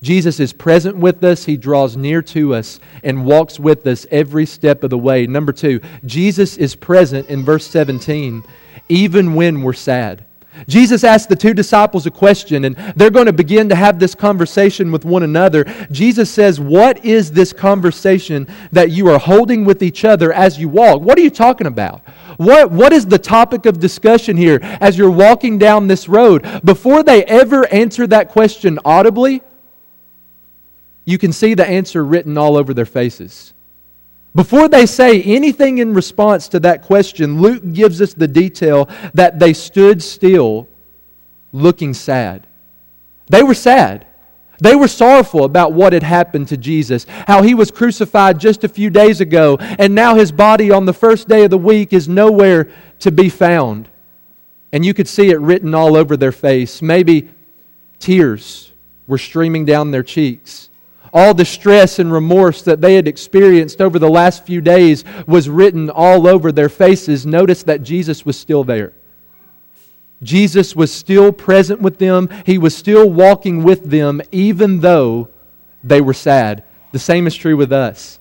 Jesus 0.02 0.40
is 0.40 0.54
present 0.54 0.98
with 0.98 1.24
us. 1.24 1.46
He 1.46 1.58
draws 1.58 1.98
near 1.98 2.22
to 2.22 2.54
us 2.54 2.80
and 3.04 3.26
walks 3.26 3.60
with 3.60 3.88
us 3.88 4.06
every 4.12 4.46
step 4.46 4.84
of 4.84 4.92
the 4.92 4.98
way. 4.98 5.26
Number 5.26 5.52
two, 5.52 5.82
Jesus 6.06 6.58
is 6.58 6.76
present 6.76 7.28
in 7.28 7.44
verse 7.44 7.66
17, 7.66 8.44
even 8.88 9.34
when 9.34 9.64
we're 9.64 9.74
sad. 9.74 10.26
Jesus 10.68 11.04
asked 11.04 11.30
the 11.30 11.36
two 11.36 11.54
disciples 11.54 12.06
a 12.06 12.12
question, 12.12 12.66
and 12.66 12.76
they're 12.96 13.10
going 13.10 13.26
to 13.26 13.34
begin 13.34 13.70
to 13.70 13.76
have 13.76 14.00
this 14.00 14.16
conversation 14.16 14.92
with 14.92 15.06
one 15.06 15.24
another. 15.24 15.64
Jesus 15.92 16.30
says, 16.30 16.60
What 16.60 17.04
is 17.06 17.32
this 17.32 17.54
conversation 17.54 18.48
that 18.72 18.92
you 18.92 19.10
are 19.10 19.20
holding 19.20 19.66
with 19.66 19.84
each 19.84 20.06
other 20.06 20.32
as 20.32 20.60
you 20.60 20.70
walk? 20.70 21.02
What 21.02 21.18
are 21.18 21.22
you 21.22 21.30
talking 21.30 21.68
about? 21.68 22.02
What, 22.38 22.72
what 22.72 22.94
is 22.94 23.06
the 23.06 23.20
topic 23.20 23.66
of 23.66 23.80
discussion 23.80 24.38
here 24.38 24.60
as 24.62 24.98
you're 24.98 25.12
walking 25.12 25.58
down 25.58 25.88
this 25.88 26.08
road? 26.10 26.46
Before 26.64 27.04
they 27.04 27.24
ever 27.26 27.68
answer 27.74 28.08
that 28.08 28.30
question 28.30 28.80
audibly, 28.84 29.42
you 31.06 31.18
can 31.18 31.32
see 31.32 31.54
the 31.54 31.68
answer 31.68 32.04
written 32.04 32.38
all 32.38 32.58
over 32.58 32.74
their 32.74 32.86
faces. 32.86 33.54
Before 34.36 34.68
they 34.68 34.86
say 34.86 35.24
anything 35.24 35.78
in 35.78 35.94
response 35.94 36.50
to 36.50 36.60
that 36.60 36.82
question, 36.82 37.42
Luke 37.42 37.64
gives 37.72 38.02
us 38.02 38.14
the 38.14 38.28
detail 38.28 38.90
that 39.14 39.40
they 39.40 39.54
stood 39.54 40.04
still 40.04 40.68
looking 41.54 41.94
sad. 41.94 42.46
They 43.28 43.44
were 43.44 43.54
sad. 43.54 44.06
They 44.60 44.76
were 44.76 44.90
sorrowful 44.90 45.46
about 45.46 45.72
what 45.72 45.94
had 45.94 46.04
happened 46.04 46.50
to 46.50 46.58
Jesus, 46.58 47.06
how 47.28 47.44
he 47.44 47.54
was 47.54 47.72
crucified 47.72 48.40
just 48.40 48.66
a 48.66 48.70
few 48.70 48.90
days 48.90 49.22
ago, 49.22 49.58
and 49.60 49.96
now 49.96 50.16
his 50.16 50.34
body 50.34 50.70
on 50.70 50.86
the 50.86 50.94
first 50.94 51.30
day 51.30 51.46
of 51.46 51.50
the 51.50 51.58
week 51.58 51.94
is 51.94 52.10
nowhere 52.10 52.70
to 53.00 53.12
be 53.12 53.30
found. 53.30 53.88
And 54.74 54.86
you 54.86 54.94
could 54.94 55.08
see 55.08 55.30
it 55.30 55.40
written 55.40 55.74
all 55.74 55.96
over 55.96 56.18
their 56.18 56.34
face. 56.34 56.82
Maybe 56.82 57.30
tears 58.00 58.74
were 59.08 59.18
streaming 59.18 59.64
down 59.64 59.92
their 59.92 60.04
cheeks 60.04 60.70
all 61.16 61.34
the 61.34 61.46
stress 61.46 61.98
and 61.98 62.12
remorse 62.12 62.62
that 62.64 62.82
they 62.82 62.96
had 62.96 63.08
experienced 63.08 63.82
over 63.82 63.98
the 63.98 64.10
last 64.10 64.46
few 64.46 64.60
days 64.60 65.06
was 65.26 65.50
written 65.50 65.90
all 65.90 66.28
over 66.28 66.52
their 66.52 66.68
faces. 66.68 67.26
Notice 67.26 67.64
that 67.64 67.84
Jesus 67.84 68.26
was 68.26 68.38
still 68.38 68.66
there. 68.66 68.92
Jesus 70.22 70.76
was 70.76 70.92
still 70.94 71.32
present 71.32 71.80
with 71.80 72.00
them. 72.00 72.28
He 72.46 72.58
was 72.58 72.76
still 72.76 73.10
walking 73.10 73.64
with 73.64 73.90
them, 73.90 74.22
even 74.34 74.82
though 74.82 75.30
they 75.86 76.02
were 76.02 76.14
sad. 76.14 76.66
The 76.92 77.00
same 77.00 77.28
is 77.28 77.36
true 77.36 77.56
with 77.56 77.72
us. 77.72 78.20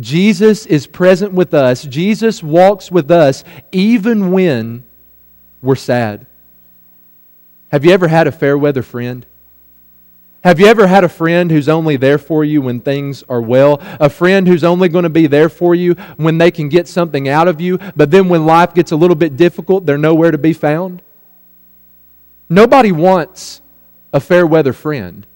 Jesus 0.00 0.66
is 0.66 0.88
present 0.88 1.32
with 1.32 1.54
us. 1.54 1.84
Jesus 1.84 2.42
walks 2.42 2.90
with 2.90 3.10
us, 3.10 3.44
even 3.70 4.32
when 4.32 4.84
we're 5.62 5.76
sad. 5.76 6.26
Have 7.68 7.84
you 7.84 7.92
ever 7.92 8.08
had 8.08 8.26
a 8.26 8.32
fair 8.32 8.58
weather 8.58 8.82
friend? 8.82 9.26
Have 10.42 10.58
you 10.58 10.66
ever 10.66 10.86
had 10.86 11.04
a 11.04 11.08
friend 11.08 11.50
who's 11.50 11.68
only 11.68 11.96
there 11.96 12.16
for 12.16 12.44
you 12.44 12.62
when 12.62 12.80
things 12.80 13.22
are 13.28 13.42
well? 13.42 13.78
A 14.00 14.08
friend 14.08 14.48
who's 14.48 14.64
only 14.64 14.88
going 14.88 15.02
to 15.02 15.10
be 15.10 15.26
there 15.26 15.50
for 15.50 15.74
you 15.74 15.94
when 16.16 16.38
they 16.38 16.50
can 16.50 16.70
get 16.70 16.88
something 16.88 17.28
out 17.28 17.46
of 17.46 17.60
you, 17.60 17.78
but 17.94 18.10
then 18.10 18.28
when 18.28 18.46
life 18.46 18.72
gets 18.72 18.90
a 18.90 18.96
little 18.96 19.16
bit 19.16 19.36
difficult, 19.36 19.84
they're 19.84 19.98
nowhere 19.98 20.30
to 20.30 20.38
be 20.38 20.54
found? 20.54 21.02
Nobody 22.48 22.90
wants 22.90 23.60
a 24.14 24.20
fair 24.20 24.46
weather 24.46 24.72
friend. 24.72 25.26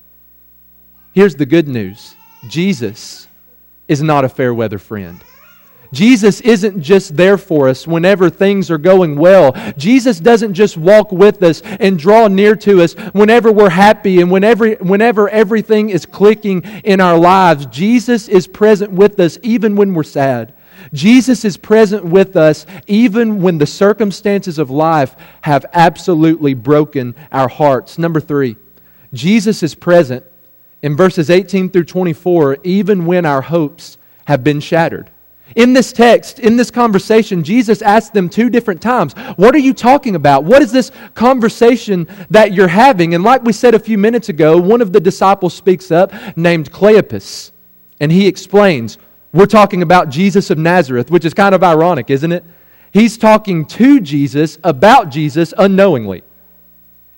Here's 1.13 1.37
the 1.37 1.47
good 1.47 1.69
news 1.69 2.17
Jesus 2.49 3.29
is 3.87 4.03
not 4.03 4.25
a 4.25 4.29
fair 4.29 4.55
weather 4.55 4.79
friend. 4.79 5.21
Jesus 5.95 6.41
isn't 6.41 6.83
just 6.83 7.17
there 7.17 7.39
for 7.39 7.69
us 7.69 7.87
whenever 7.87 8.29
things 8.29 8.71
are 8.71 8.79
going 8.79 9.17
well. 9.17 9.53
Jesus 9.79 10.19
doesn't 10.19 10.53
just 10.53 10.77
walk 10.77 11.13
with 11.13 11.43
us 11.43 11.63
and 11.63 11.99
draw 11.99 12.27
near 12.27 12.57
to 12.57 12.83
us 12.83 12.95
whenever 13.13 13.53
we're 13.53 13.71
happy 13.71 14.21
and 14.21 14.31
whenever, 14.31 14.73
whenever 14.75 15.29
everything 15.29 15.91
is 15.91 16.05
clicking 16.05 16.63
in 16.83 17.01
our 17.01 17.17
lives. 17.17 17.67
Jesus 17.67 18.29
is 18.29 18.49
present 18.49 18.91
with 18.91 19.21
us 19.21 19.39
even 19.43 19.77
when 19.77 19.95
we're 19.95 20.03
sad. 20.03 20.53
Jesus 20.93 21.45
is 21.45 21.57
present 21.57 22.05
with 22.05 22.37
us 22.37 22.67
even 22.89 23.41
when 23.41 23.59
the 23.59 23.67
circumstances 23.67 24.59
of 24.59 24.71
life 24.71 25.15
have 25.43 25.65
absolutely 25.73 26.55
broken 26.55 27.15
our 27.31 27.49
hearts. 27.49 27.99
Number 27.99 28.21
three, 28.21 28.57
Jesus 29.13 29.63
is 29.63 29.75
present 29.75 30.25
in 30.83 30.97
verses 30.97 31.31
18 31.31 31.71
through 31.71 31.85
24 31.85 32.59
even 32.65 33.07
when 33.07 33.25
our 33.25 33.43
hopes 33.43 33.97
have 34.27 34.43
been 34.43 34.61
shattered. 34.61 35.11
In 35.55 35.73
this 35.73 35.93
text, 35.93 36.41
in 36.41 36.57
this 36.57 36.71
conversation, 36.71 37.45
Jesus 37.45 37.81
asked 37.81 38.13
them 38.13 38.29
two 38.29 38.51
different 38.51 38.83
times, 38.83 39.13
What 39.37 39.55
are 39.55 39.59
you 39.59 39.73
talking 39.73 40.17
about? 40.17 40.45
What 40.45 40.63
is 40.63 40.73
this 40.73 40.91
conversation 41.15 42.09
that 42.31 42.53
you're 42.53 42.69
having? 42.69 43.15
And 43.15 43.23
like 43.23 43.45
we 43.45 43.53
said 43.53 43.75
a 43.75 43.79
few 43.79 43.97
minutes 43.97 44.29
ago, 44.29 44.59
one 44.59 44.81
of 44.81 44.93
the 44.93 45.01
disciples 45.01 45.55
speaks 45.55 45.93
up 45.93 46.13
named 46.37 46.73
Cleopas, 46.73 47.53
and 48.01 48.11
he 48.11 48.27
explains, 48.27 48.99
We're 49.33 49.47
talking 49.47 49.83
about 49.83 50.09
Jesus 50.09 50.51
of 50.51 50.59
Nazareth, 50.59 51.11
which 51.11 51.25
is 51.25 51.35
kind 51.35 51.55
of 51.55 51.63
ironic, 51.63 52.11
isn't 52.11 52.33
it? 52.33 52.45
He's 52.93 53.17
talking 53.17 53.65
to 53.67 54.01
Jesus 54.01 54.59
about 54.65 55.11
Jesus 55.11 55.55
unknowingly. 55.57 56.25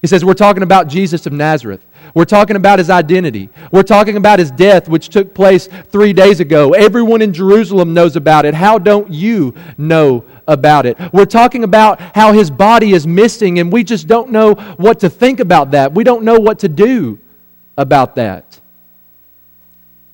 He 0.02 0.08
says, 0.08 0.26
We're 0.26 0.34
talking 0.34 0.62
about 0.62 0.88
Jesus 0.88 1.24
of 1.26 1.32
Nazareth. 1.32 1.84
We're 2.14 2.24
talking 2.24 2.56
about 2.56 2.78
his 2.78 2.90
identity. 2.90 3.48
We're 3.72 3.82
talking 3.82 4.16
about 4.16 4.38
his 4.38 4.50
death, 4.50 4.88
which 4.88 5.08
took 5.08 5.34
place 5.34 5.68
three 5.90 6.12
days 6.12 6.40
ago. 6.40 6.72
Everyone 6.72 7.22
in 7.22 7.32
Jerusalem 7.32 7.94
knows 7.94 8.16
about 8.16 8.44
it. 8.44 8.54
How 8.54 8.78
don't 8.78 9.10
you 9.10 9.54
know 9.78 10.24
about 10.48 10.86
it? 10.86 10.96
We're 11.12 11.26
talking 11.26 11.64
about 11.64 12.00
how 12.14 12.32
his 12.32 12.50
body 12.50 12.92
is 12.92 13.06
missing, 13.06 13.58
and 13.58 13.72
we 13.72 13.84
just 13.84 14.06
don't 14.06 14.30
know 14.30 14.54
what 14.76 15.00
to 15.00 15.10
think 15.10 15.40
about 15.40 15.72
that. 15.72 15.92
We 15.92 16.04
don't 16.04 16.24
know 16.24 16.38
what 16.38 16.60
to 16.60 16.68
do 16.68 17.18
about 17.76 18.16
that. 18.16 18.60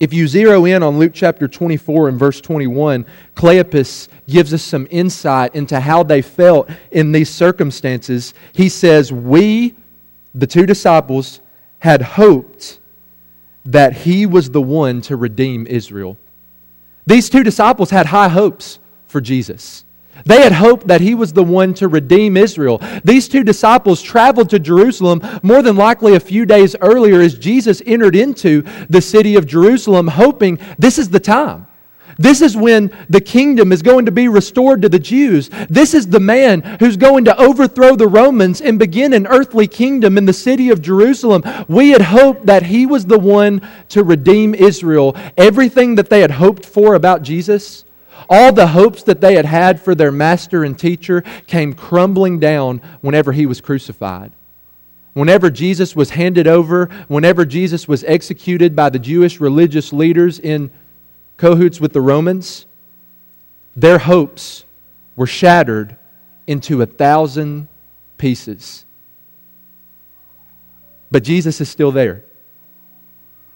If 0.03 0.13
you 0.13 0.27
zero 0.27 0.65
in 0.65 0.83
on 0.83 0.99
Luke 0.99 1.13
chapter 1.15 1.47
24 1.47 2.09
and 2.09 2.19
verse 2.19 2.41
21, 2.41 3.07
Cleopas 3.37 4.09
gives 4.29 4.53
us 4.53 4.61
some 4.61 4.89
insight 4.91 5.55
into 5.55 5.79
how 5.79 6.03
they 6.03 6.23
felt 6.23 6.69
in 6.91 7.13
these 7.13 7.31
circumstances. 7.31 8.35
He 8.53 8.69
says, 8.69 9.13
We, 9.13 9.77
the 10.35 10.49
two 10.49 10.67
disciples, 10.67 11.41
had 11.83 12.01
hoped 12.01 12.79
that 13.67 13.93
he 13.93 14.25
was 14.25 14.51
the 14.51 14.62
one 14.62 15.01
to 15.01 15.17
redeem 15.17 15.67
Israel. 15.67 16.17
These 17.07 17.29
two 17.29 17.43
disciples 17.43 17.91
had 17.91 18.07
high 18.07 18.29
hopes 18.29 18.79
for 19.09 19.21
Jesus. 19.21 19.85
They 20.25 20.43
had 20.43 20.53
hoped 20.53 20.87
that 20.87 21.01
he 21.01 21.17
was 21.17 21.33
the 21.33 21.43
one 21.43 21.75
to 21.75 21.89
redeem 21.89 22.37
Israel. 22.37 22.81
These 23.03 23.27
two 23.29 23.43
disciples 23.43 24.01
traveled 24.01 24.49
to 24.51 24.61
Jerusalem 24.61 25.23
more 25.43 25.61
than 25.61 25.75
likely 25.75 26.15
a 26.15 26.21
few 26.21 26.47
days 26.47 26.77
earlier 26.81 27.21
as 27.21 27.37
Jesus 27.37 27.83
entered 27.85 28.15
into 28.15 28.62
the 28.89 29.01
city 29.01 29.35
of 29.35 29.49
Jerusalem, 29.49 30.07
hoping 30.07 30.61
this 30.79 30.99
is 30.99 31.11
the 31.11 31.19
time. 31.19 31.67
This 32.23 32.41
is 32.41 32.57
when 32.57 32.97
the 33.09 33.21
kingdom 33.21 33.73
is 33.73 33.83
going 33.83 34.07
to 34.07 34.12
be 34.12 34.29
restored 34.29 34.81
to 34.83 34.88
the 34.88 35.00
Jews. 35.00 35.50
This 35.69 35.93
is 35.93 36.07
the 36.07 36.21
man 36.21 36.61
who's 36.79 36.97
going 36.97 37.25
to 37.25 37.37
overthrow 37.37 37.97
the 37.97 38.07
Romans 38.07 38.61
and 38.61 38.79
begin 38.79 39.12
an 39.12 39.26
earthly 39.26 39.67
kingdom 39.67 40.17
in 40.17 40.25
the 40.25 40.33
city 40.33 40.71
of 40.71 40.81
Jerusalem. 40.81 41.43
We 41.67 41.91
had 41.91 42.02
hoped 42.02 42.47
that 42.47 42.62
he 42.62 42.87
was 42.87 43.07
the 43.07 43.19
one 43.19 43.61
to 43.88 44.05
redeem 44.05 44.55
Israel. 44.55 45.17
Everything 45.37 45.97
that 45.97 46.11
they 46.11 46.21
had 46.21 46.31
hoped 46.31 46.64
for 46.64 46.95
about 46.95 47.23
Jesus, 47.23 47.85
all 48.31 48.52
the 48.52 48.69
hopes 48.69 49.02
that 49.02 49.21
they 49.21 49.35
had 49.35 49.47
had 49.47 49.81
for 49.81 49.97
their 49.97 50.12
master 50.12 50.62
and 50.62 50.79
teacher, 50.79 51.23
came 51.49 51.73
crumbling 51.73 52.38
down 52.38 52.81
whenever 53.00 53.33
he 53.33 53.47
was 53.47 53.61
crucified. 53.61 54.31
Whenever 55.14 55.50
Jesus 55.50 55.97
was 55.97 56.11
handed 56.11 56.47
over, 56.47 56.87
whenever 57.09 57.45
Jesus 57.45 57.88
was 57.88 58.05
executed 58.05 58.76
by 58.76 58.91
the 58.91 59.00
Jewish 59.00 59.41
religious 59.41 59.93
leaders 59.93 60.38
in 60.38 60.71
cahoots 61.37 61.81
with 61.81 61.93
the 61.93 62.01
Romans, 62.01 62.67
their 63.75 63.99
hopes 63.99 64.65
were 65.17 65.27
shattered 65.27 65.97
into 66.47 66.83
a 66.83 66.87
thousand 66.87 67.69
pieces. 68.19 68.85
But 71.11 71.25
Jesus 71.25 71.61
is 71.61 71.69
still 71.69 71.93
there. 71.93 72.23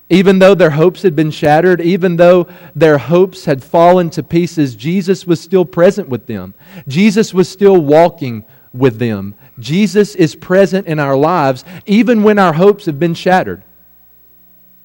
Even 0.08 0.38
though 0.38 0.54
their 0.54 0.70
hopes 0.70 1.02
had 1.02 1.16
been 1.16 1.32
shattered, 1.32 1.80
even 1.80 2.16
though 2.16 2.46
their 2.76 2.98
hopes 2.98 3.44
had 3.44 3.64
fallen 3.64 4.08
to 4.10 4.22
pieces, 4.22 4.76
Jesus 4.76 5.26
was 5.26 5.40
still 5.40 5.64
present 5.64 6.08
with 6.08 6.26
them. 6.26 6.54
Jesus 6.86 7.34
was 7.34 7.48
still 7.48 7.80
walking 7.80 8.44
with 8.72 8.98
them. 8.98 9.34
Jesus 9.58 10.14
is 10.14 10.36
present 10.36 10.86
in 10.86 11.00
our 11.00 11.16
lives 11.16 11.64
even 11.86 12.22
when 12.22 12.38
our 12.38 12.52
hopes 12.52 12.86
have 12.86 13.00
been 13.00 13.14
shattered. 13.14 13.62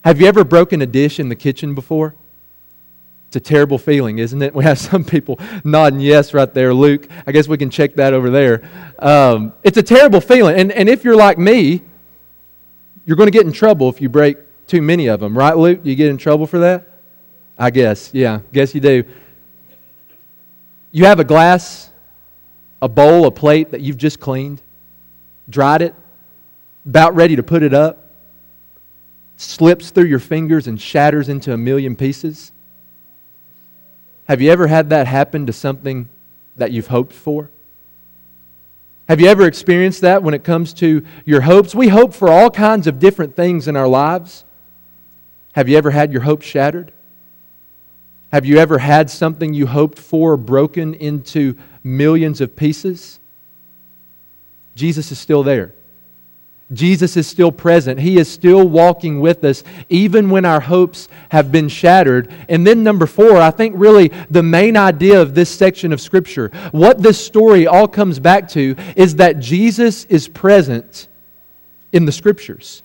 Have 0.04 0.20
you 0.20 0.28
ever 0.28 0.44
broken 0.44 0.82
a 0.82 0.88
dish 0.88 1.20
in 1.20 1.30
the 1.30 1.36
kitchen 1.36 1.76
before? 1.76 2.16
It's 3.32 3.38
a 3.38 3.40
terrible 3.40 3.78
feeling, 3.78 4.20
isn't 4.20 4.42
it? 4.42 4.54
We 4.62 4.66
have 4.66 4.78
some 4.78 5.06
people 5.06 5.40
nodding 5.64 6.02
yes 6.02 6.34
right 6.34 6.54
there. 6.54 6.74
Luke, 6.74 7.08
I 7.26 7.32
guess 7.32 7.48
we 7.48 7.58
can 7.58 7.70
check 7.70 7.96
that 7.96 8.14
over 8.14 8.30
there. 8.30 8.70
Um, 9.00 9.54
it's 9.64 9.78
a 9.78 9.84
terrible 9.84 10.20
feeling. 10.20 10.60
And, 10.60 10.70
and 10.74 10.90
if 10.90 11.06
you're 11.06 11.16
like 11.16 11.38
me, 11.38 11.82
you're 13.06 13.16
going 13.16 13.28
to 13.28 13.32
get 13.32 13.46
in 13.46 13.54
trouble 13.54 13.88
if 13.88 14.02
you 14.02 14.10
break 14.10 14.38
too 14.68 14.82
many 14.82 15.08
of 15.08 15.22
them, 15.22 15.38
right, 15.38 15.56
Luke? 15.56 15.80
You 15.84 15.96
get 15.96 16.10
in 16.10 16.18
trouble 16.18 16.46
for 16.46 16.60
that? 16.60 16.98
I 17.58 17.70
guess, 17.70 18.14
yeah, 18.14 18.42
guess 18.52 18.76
you 18.76 18.82
do. 18.82 19.06
You 20.92 21.06
have 21.06 21.22
a 21.22 21.24
glass, 21.24 21.90
a 22.82 22.90
bowl, 22.90 23.28
a 23.28 23.32
plate 23.32 23.72
that 23.72 23.80
you've 23.80 23.98
just 23.98 24.20
cleaned, 24.20 24.62
dried 25.50 25.82
it, 25.82 25.96
about 26.86 27.16
ready 27.16 27.38
to 27.38 27.44
put 27.44 27.64
it 27.64 27.74
up, 27.74 28.10
slips 29.38 29.90
through 29.90 30.08
your 30.08 30.20
fingers 30.20 30.68
and 30.68 30.82
shatters 30.82 31.30
into 31.30 31.54
a 31.54 31.58
million 31.58 31.96
pieces. 31.96 32.52
Have 34.32 34.40
you 34.40 34.50
ever 34.50 34.68
had 34.68 34.92
that 34.92 35.08
happen 35.08 35.48
to 35.48 35.52
something 35.52 36.08
that 36.56 36.72
you've 36.72 36.88
hoped 36.88 37.12
for? 37.12 37.50
Have 39.10 39.20
you 39.20 39.28
ever 39.28 39.46
experienced 39.46 40.00
that 40.00 40.24
when 40.24 40.34
it 40.34 40.46
comes 40.46 40.72
to 40.76 41.06
your 41.26 41.42
hopes? 41.42 41.76
We 41.76 41.90
hope 41.90 42.14
for 42.14 42.30
all 42.30 42.50
kinds 42.50 42.88
of 42.88 42.98
different 42.98 43.36
things 43.36 43.68
in 43.68 43.76
our 43.76 43.90
lives. 43.90 44.46
Have 45.52 45.68
you 45.68 45.78
ever 45.78 45.92
had 45.92 46.14
your 46.14 46.22
hopes 46.22 46.46
shattered? 46.46 46.94
Have 48.32 48.46
you 48.46 48.58
ever 48.58 48.78
had 48.78 49.10
something 49.10 49.54
you 49.54 49.68
hoped 49.68 50.00
for 50.00 50.38
broken 50.38 50.94
into 50.94 51.58
millions 51.84 52.40
of 52.40 52.56
pieces? 52.56 53.20
Jesus 54.76 55.12
is 55.12 55.20
still 55.20 55.44
there. 55.44 55.74
Jesus 56.74 57.18
is 57.18 57.28
still 57.28 57.52
present. 57.52 58.00
He 58.00 58.18
is 58.18 58.32
still 58.32 58.68
walking 58.68 59.20
with 59.20 59.44
us, 59.44 59.64
even 59.90 60.30
when 60.30 60.46
our 60.46 60.62
hopes 60.62 61.10
have 61.30 61.52
been 61.52 61.68
shattered. 61.68 62.34
And 62.48 62.66
then, 62.66 62.84
number 62.84 63.06
four, 63.06 63.38
I 63.38 63.52
think 63.52 63.76
really 63.78 64.10
the 64.30 64.44
main 64.44 64.78
idea 64.78 65.22
of 65.22 65.36
this 65.36 65.50
section 65.50 65.92
of 65.92 66.00
Scripture, 66.00 66.50
what 66.72 67.02
this 67.02 67.24
story 67.24 67.68
all 67.68 67.88
comes 67.88 68.20
back 68.20 68.48
to, 68.50 68.76
is 68.96 69.16
that 69.16 69.40
Jesus 69.40 70.06
is 70.06 70.28
present 70.28 71.08
in 71.92 72.06
the 72.06 72.12
Scriptures. 72.12 72.84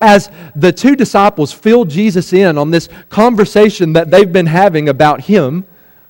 As 0.00 0.30
the 0.54 0.72
two 0.72 0.96
disciples 0.96 1.52
fill 1.52 1.86
Jesus 1.86 2.34
in 2.34 2.58
on 2.58 2.70
this 2.70 2.90
conversation 3.08 3.94
that 3.94 4.10
they've 4.10 4.30
been 4.30 4.46
having 4.46 4.90
about 4.90 5.22
Him, 5.22 5.64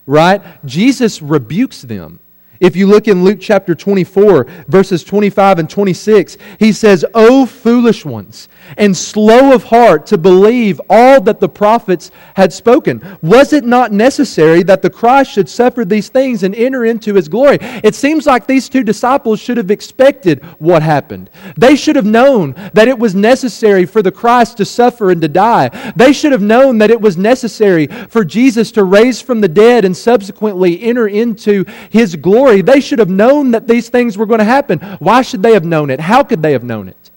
right, 0.07 0.43
Jesus 0.65 1.23
rebukes 1.23 1.83
them. 1.83 2.19
If 2.61 2.77
you 2.77 2.87
look 2.87 3.09
in 3.09 3.25
Luke 3.25 3.39
chapter 3.41 3.75
24, 3.75 4.47
verses 4.69 5.03
25 5.03 5.59
and 5.59 5.69
26, 5.69 6.37
he 6.61 6.73
says, 6.73 7.05
O 7.13 7.47
foolish 7.47 8.05
ones, 8.05 8.49
and 8.77 8.97
slow 8.97 9.53
of 9.53 9.65
heart 9.65 10.07
to 10.07 10.19
believe 10.19 10.81
all 10.89 11.21
that 11.23 11.41
the 11.41 11.49
prophets 11.49 12.13
had 12.37 12.53
spoken. 12.53 13.03
Was 13.23 13.53
it 13.53 13.65
not 13.65 13.93
necessary 13.93 14.63
that 14.65 14.83
the 14.83 14.91
Christ 14.91 15.33
should 15.33 15.49
suffer 15.49 15.85
these 15.85 16.09
things 16.09 16.45
and 16.45 16.55
enter 16.55 16.85
into 16.85 17.15
his 17.15 17.29
glory? 17.29 17.59
It 17.61 17.97
seems 17.97 18.25
like 18.25 18.47
these 18.47 18.69
two 18.69 18.85
disciples 18.85 19.41
should 19.41 19.57
have 19.57 19.71
expected 19.71 20.45
what 20.59 20.83
happened. 20.83 21.31
They 21.57 21.75
should 21.75 21.97
have 21.97 22.07
known 22.07 22.55
that 22.73 22.89
it 22.89 22.99
was 22.99 23.17
necessary 23.17 23.85
for 23.85 24.01
the 24.01 24.13
Christ 24.13 24.59
to 24.59 24.65
suffer 24.65 25.11
and 25.11 25.21
to 25.23 25.29
die. 25.29 25.93
They 25.97 26.13
should 26.13 26.33
have 26.33 26.43
known 26.43 26.79
that 26.79 26.91
it 26.91 27.01
was 27.01 27.17
necessary 27.17 27.89
for 27.89 28.25
Jesus 28.25 28.71
to 28.73 28.85
raise 28.85 29.21
from 29.21 29.41
the 29.41 29.49
dead 29.49 29.85
and 29.85 29.97
subsequently 29.97 30.81
enter 30.83 31.09
into 31.09 31.65
his 31.91 32.15
glory 32.15 32.44
story, 32.45 32.63
they 32.63 32.81
should 32.81 32.99
have 32.99 33.09
known 33.09 33.53
that 33.53 33.67
these 33.67 33.89
things 33.89 34.19
were 34.19 34.27
going 34.27 34.39
to 34.39 34.45
happen. 34.45 34.79
Why 34.99 35.23
should 35.23 35.43
they 35.43 35.55
have 35.55 35.65
known 35.65 35.91
it? 35.91 35.99
How 36.01 36.23
could 36.23 36.43
they 36.43 36.53
have 36.53 36.65
known 36.65 36.89
it? 36.89 37.11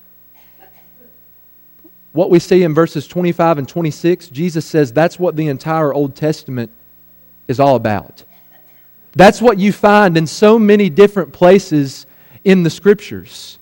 What 2.14 2.30
we 2.30 2.40
see 2.40 2.64
in 2.64 2.74
verses 2.74 3.08
25 3.08 3.60
and 3.60 3.68
26, 3.68 4.30
Jesus 4.30 4.66
says 4.66 4.92
that's 4.92 5.20
what 5.20 5.36
the 5.36 5.48
entire 5.50 5.94
Old 5.94 6.16
Testament 6.16 6.72
is 7.48 7.60
all 7.60 7.76
about. 7.76 8.24
That's 9.14 9.42
what 9.42 9.60
you 9.60 9.72
find 9.72 10.18
in 10.18 10.28
so 10.28 10.58
many 10.58 10.90
different 10.90 11.34
places 11.34 12.06
in 12.44 12.64
the 12.64 12.70
Scriptures. 12.70 13.60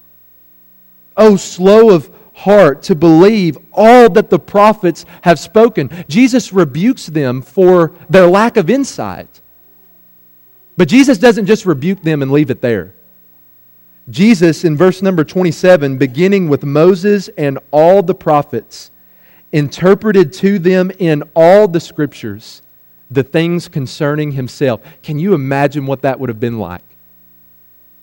Oh, 1.17 1.35
slow 1.35 1.89
of 1.89 2.09
heart 2.33 2.83
to 2.83 2.95
believe 2.95 3.57
all 3.73 4.09
that 4.11 4.29
the 4.29 4.39
prophets 4.39 5.05
have 5.21 5.39
spoken. 5.39 5.89
Jesus 6.07 6.53
rebukes 6.53 7.07
them 7.07 7.41
for 7.41 7.91
their 8.09 8.27
lack 8.27 8.57
of 8.57 8.69
insight. 8.69 9.41
But 10.77 10.87
Jesus 10.87 11.17
doesn't 11.17 11.45
just 11.45 11.65
rebuke 11.65 12.01
them 12.01 12.21
and 12.21 12.31
leave 12.31 12.49
it 12.49 12.61
there. 12.61 12.93
Jesus, 14.09 14.63
in 14.63 14.77
verse 14.77 15.01
number 15.01 15.23
27, 15.23 15.97
beginning 15.97 16.47
with 16.47 16.63
Moses 16.63 17.27
and 17.37 17.57
all 17.71 18.03
the 18.03 18.13
prophets, 18.13 18.91
interpreted 19.51 20.33
to 20.33 20.59
them 20.59 20.91
in 20.99 21.23
all 21.35 21.67
the 21.67 21.79
scriptures 21.79 22.61
the 23.09 23.23
things 23.23 23.67
concerning 23.67 24.31
himself. 24.31 24.81
Can 25.01 25.17
you 25.19 25.33
imagine 25.33 25.85
what 25.85 26.01
that 26.01 26.19
would 26.19 26.29
have 26.29 26.39
been 26.39 26.59
like? 26.59 26.81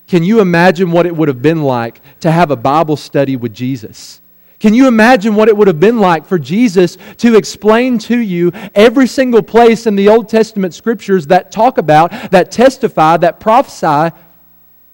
Can 0.06 0.22
you 0.22 0.40
imagine 0.40 0.90
what 0.92 1.06
it 1.06 1.14
would 1.16 1.28
have 1.28 1.42
been 1.42 1.62
like 1.62 2.00
to 2.20 2.30
have 2.30 2.50
a 2.50 2.56
Bible 2.56 2.96
study 2.96 3.36
with 3.36 3.52
Jesus? 3.54 4.20
Can 4.62 4.74
you 4.74 4.86
imagine 4.86 5.34
what 5.34 5.48
it 5.48 5.56
would 5.56 5.66
have 5.66 5.80
been 5.80 5.98
like 5.98 6.24
for 6.24 6.38
Jesus 6.38 6.96
to 7.16 7.34
explain 7.34 7.98
to 7.98 8.16
you 8.16 8.52
every 8.76 9.08
single 9.08 9.42
place 9.42 9.88
in 9.88 9.96
the 9.96 10.08
Old 10.08 10.28
Testament 10.28 10.72
scriptures 10.72 11.26
that 11.26 11.50
talk 11.50 11.78
about, 11.78 12.12
that 12.30 12.52
testify, 12.52 13.16
that 13.16 13.40
prophesy 13.40 14.14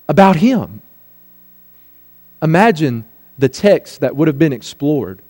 about 0.08 0.36
Him? 0.36 0.80
Imagine 2.42 3.04
the 3.36 3.50
text 3.50 4.00
that 4.00 4.16
would 4.16 4.26
have 4.26 4.38
been 4.38 4.54
explored. 4.54 5.20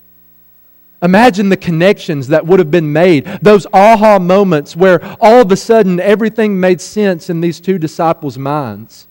Imagine 1.02 1.48
the 1.48 1.56
connections 1.56 2.28
that 2.28 2.46
would 2.46 2.60
have 2.60 2.70
been 2.70 2.92
made, 2.92 3.24
those 3.42 3.66
aha 3.72 4.20
moments 4.20 4.76
where 4.76 5.04
all 5.20 5.40
of 5.40 5.50
a 5.50 5.56
sudden 5.56 5.98
everything 5.98 6.60
made 6.60 6.80
sense 6.80 7.28
in 7.28 7.40
these 7.40 7.58
two 7.58 7.76
disciples' 7.76 8.38
minds. 8.38 9.07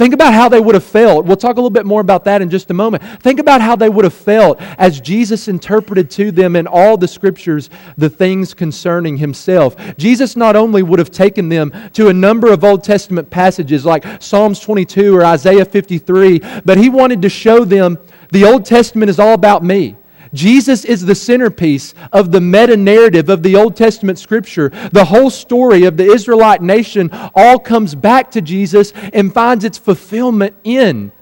Think 0.00 0.14
about 0.14 0.32
how 0.32 0.48
they 0.48 0.60
would 0.60 0.74
have 0.74 0.84
felt. 0.84 1.26
We'll 1.26 1.36
talk 1.36 1.56
a 1.56 1.60
little 1.60 1.68
bit 1.68 1.84
more 1.84 2.00
about 2.00 2.24
that 2.24 2.40
in 2.40 2.48
just 2.48 2.70
a 2.70 2.72
moment. 2.72 3.02
Think 3.20 3.38
about 3.38 3.60
how 3.60 3.76
they 3.76 3.90
would 3.90 4.06
have 4.06 4.14
felt 4.14 4.58
as 4.78 4.98
Jesus 4.98 5.46
interpreted 5.46 6.10
to 6.12 6.32
them 6.32 6.56
in 6.56 6.66
all 6.66 6.96
the 6.96 7.06
scriptures 7.06 7.68
the 7.98 8.08
things 8.08 8.54
concerning 8.54 9.18
himself. 9.18 9.76
Jesus 9.98 10.36
not 10.36 10.56
only 10.56 10.82
would 10.82 10.98
have 10.98 11.10
taken 11.10 11.50
them 11.50 11.70
to 11.92 12.08
a 12.08 12.14
number 12.14 12.50
of 12.50 12.64
Old 12.64 12.82
Testament 12.82 13.28
passages 13.28 13.84
like 13.84 14.06
Psalms 14.22 14.58
22 14.60 15.14
or 15.14 15.22
Isaiah 15.22 15.66
53, 15.66 16.40
but 16.64 16.78
he 16.78 16.88
wanted 16.88 17.20
to 17.20 17.28
show 17.28 17.66
them 17.66 17.98
the 18.30 18.46
Old 18.46 18.64
Testament 18.64 19.10
is 19.10 19.18
all 19.18 19.34
about 19.34 19.62
me. 19.62 19.96
Jesus 20.32 20.84
is 20.84 21.04
the 21.04 21.14
centerpiece 21.14 21.94
of 22.12 22.30
the 22.30 22.40
meta 22.40 22.76
narrative 22.76 23.28
of 23.28 23.42
the 23.42 23.56
Old 23.56 23.76
Testament 23.76 24.18
scripture. 24.18 24.68
The 24.92 25.06
whole 25.06 25.30
story 25.30 25.84
of 25.84 25.96
the 25.96 26.04
Israelite 26.04 26.62
nation 26.62 27.10
all 27.34 27.58
comes 27.58 27.94
back 27.94 28.30
to 28.32 28.40
Jesus 28.40 28.92
and 29.12 29.34
finds 29.34 29.64
its 29.64 29.78
fulfillment 29.78 30.54
in 30.64 31.12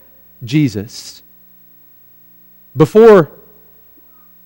Jesus. 0.45 1.23
Before 2.77 3.31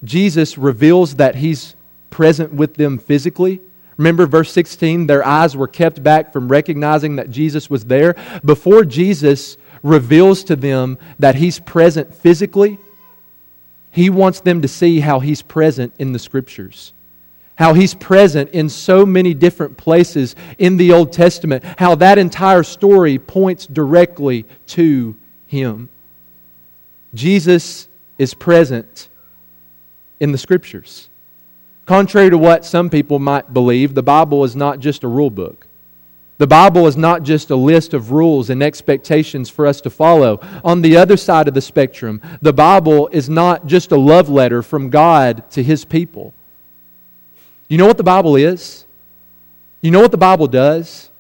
Jesus 0.05 0.57
reveals 0.57 1.17
that 1.17 1.37
he's 1.37 1.75
present 2.11 2.53
with 2.53 2.75
them 2.75 2.99
physically, 2.99 3.61
Remember 3.99 4.27
verse 4.27 4.51
16, 4.51 5.07
their 5.07 5.25
eyes 5.25 5.57
were 5.57 5.69
kept 5.69 6.03
back 6.03 6.33
from 6.33 6.49
recognizing 6.49 7.17
that 7.17 7.31
Jesus 7.31 7.69
was 7.69 7.85
there. 7.85 8.17
Before 8.45 8.85
Jesus 8.85 9.57
reveals 9.83 10.45
to 10.45 10.57
them 10.57 10.99
that 11.19 11.35
he's 11.35 11.59
present 11.59 12.15
physically, 12.15 12.79
he 13.93 14.09
wants 14.09 14.41
them 14.41 14.63
to 14.63 14.69
see 14.69 15.01
how 15.01 15.21
He's 15.21 15.43
present 15.43 15.93
in 15.99 16.13
the 16.13 16.19
Scriptures, 16.19 16.95
how 17.57 17.75
He's 17.75 17.95
present 17.95 18.51
in 18.51 18.71
so 18.71 19.05
many 19.05 19.35
different 19.35 19.77
places 19.77 20.35
in 20.59 20.79
the 20.79 20.93
Old 20.93 21.13
Testament, 21.13 21.63
how 21.79 21.95
that 21.97 22.19
entire 22.19 22.63
story 22.63 23.19
points 23.19 23.67
directly 23.67 24.47
to 24.69 25.15
Him. 25.47 25.91
Jesus 27.15 27.87
is 28.19 28.33
present 28.33 29.11
in 30.21 30.33
the 30.33 30.39
Scriptures. 30.39 31.11
Contrary 31.85 32.31
to 32.31 32.39
what 32.39 32.65
some 32.65 32.89
people 32.89 33.19
might 33.19 33.53
believe, 33.53 33.95
the 33.95 34.03
Bible 34.03 34.43
is 34.43 34.57
not 34.57 34.79
just 34.79 35.05
a 35.05 35.09
rule 35.09 35.31
book. 35.31 35.67
The 36.43 36.49
Bible 36.49 36.89
is 36.89 36.97
not 36.97 37.23
just 37.23 37.51
a 37.51 37.55
list 37.55 37.95
of 37.95 38.11
rules 38.11 38.51
and 38.51 38.65
expectations 38.65 39.49
for 39.49 39.65
us 39.65 39.81
to 39.83 39.91
follow. 39.91 40.41
On 40.65 40.83
the 40.83 40.97
other 40.97 41.17
side 41.17 41.47
of 41.47 41.55
the 41.55 41.61
spectrum, 41.61 42.21
the 42.41 42.53
Bible 42.53 43.07
is 43.13 43.31
not 43.31 43.69
just 43.69 43.93
a 43.93 43.97
love 43.97 44.29
letter 44.29 44.61
from 44.61 44.91
God 44.91 45.49
to 45.53 45.63
His 45.63 45.85
people. 45.85 46.35
You 47.69 47.79
know 47.79 47.87
what 47.87 47.97
the 47.97 48.03
Bible 48.03 48.35
is? 48.35 48.87
You 49.83 49.93
know 49.93 50.01
what 50.01 50.11
the 50.11 50.19
Bible 50.19 50.49
does? 50.49 51.11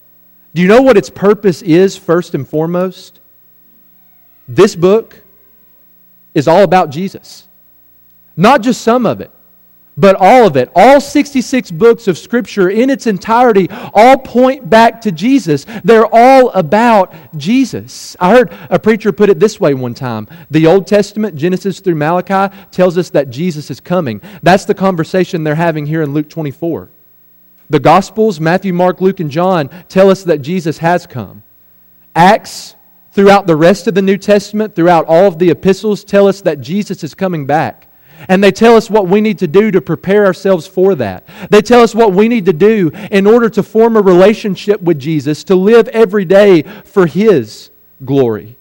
Do 0.54 0.62
you 0.62 0.66
know 0.66 0.82
what 0.82 0.96
its 0.96 1.08
purpose 1.08 1.62
is, 1.62 1.96
first 1.96 2.34
and 2.34 2.48
foremost? 2.48 3.20
This 4.48 4.74
book 4.74 5.22
is 6.34 6.48
all 6.48 6.64
about 6.64 6.90
Jesus. 6.90 7.46
Not 8.36 8.60
just 8.60 8.80
some 8.80 9.06
of 9.06 9.20
it 9.20 9.30
but 9.96 10.16
all 10.18 10.46
of 10.46 10.56
it, 10.56 10.70
all 10.74 11.00
66 11.00 11.70
books 11.72 12.08
of 12.08 12.16
Scripture 12.16 12.70
in 12.70 12.88
its 12.88 13.06
entirety, 13.06 13.68
all 13.92 14.16
point 14.16 14.68
back 14.70 15.00
to 15.02 15.12
Jesus. 15.12 15.66
They're 15.84 16.08
all 16.10 16.50
about 16.50 17.14
Jesus. 17.36 18.16
I 18.18 18.30
heard 18.30 18.52
a 18.70 18.78
preacher 18.78 19.12
put 19.12 19.28
it 19.28 19.38
this 19.38 19.60
way 19.60 19.74
one 19.74 19.94
time 19.94 20.28
The 20.50 20.66
Old 20.66 20.86
Testament, 20.86 21.36
Genesis 21.36 21.80
through 21.80 21.96
Malachi, 21.96 22.54
tells 22.70 22.96
us 22.96 23.10
that 23.10 23.30
Jesus 23.30 23.70
is 23.70 23.80
coming. 23.80 24.22
That's 24.42 24.64
the 24.64 24.74
conversation 24.74 25.44
they're 25.44 25.54
having 25.54 25.86
here 25.86 26.02
in 26.02 26.14
Luke 26.14 26.30
24. 26.30 26.88
The 27.68 27.80
Gospels, 27.80 28.40
Matthew, 28.40 28.72
Mark, 28.72 29.00
Luke, 29.00 29.20
and 29.20 29.30
John, 29.30 29.68
tell 29.88 30.10
us 30.10 30.24
that 30.24 30.42
Jesus 30.42 30.78
has 30.78 31.06
come. 31.06 31.42
Acts, 32.14 32.76
throughout 33.12 33.46
the 33.46 33.56
rest 33.56 33.86
of 33.86 33.94
the 33.94 34.02
New 34.02 34.16
Testament, 34.16 34.74
throughout 34.74 35.06
all 35.06 35.26
of 35.26 35.38
the 35.38 35.50
epistles, 35.50 36.04
tell 36.04 36.26
us 36.26 36.40
that 36.42 36.60
Jesus 36.60 37.04
is 37.04 37.14
coming 37.14 37.46
back. 37.46 37.88
And 38.28 38.42
they 38.42 38.52
tell 38.52 38.76
us 38.76 38.88
what 38.88 39.08
we 39.08 39.20
need 39.20 39.38
to 39.38 39.46
do 39.46 39.70
to 39.70 39.80
prepare 39.80 40.26
ourselves 40.26 40.66
for 40.66 40.94
that. 40.96 41.26
They 41.50 41.62
tell 41.62 41.82
us 41.82 41.94
what 41.94 42.12
we 42.12 42.28
need 42.28 42.44
to 42.46 42.52
do 42.52 42.90
in 43.10 43.26
order 43.26 43.48
to 43.50 43.62
form 43.62 43.96
a 43.96 44.00
relationship 44.00 44.80
with 44.80 44.98
Jesus, 44.98 45.44
to 45.44 45.56
live 45.56 45.88
every 45.88 46.24
day 46.24 46.62
for 46.84 47.06
His 47.06 47.70
glory. 48.04 48.56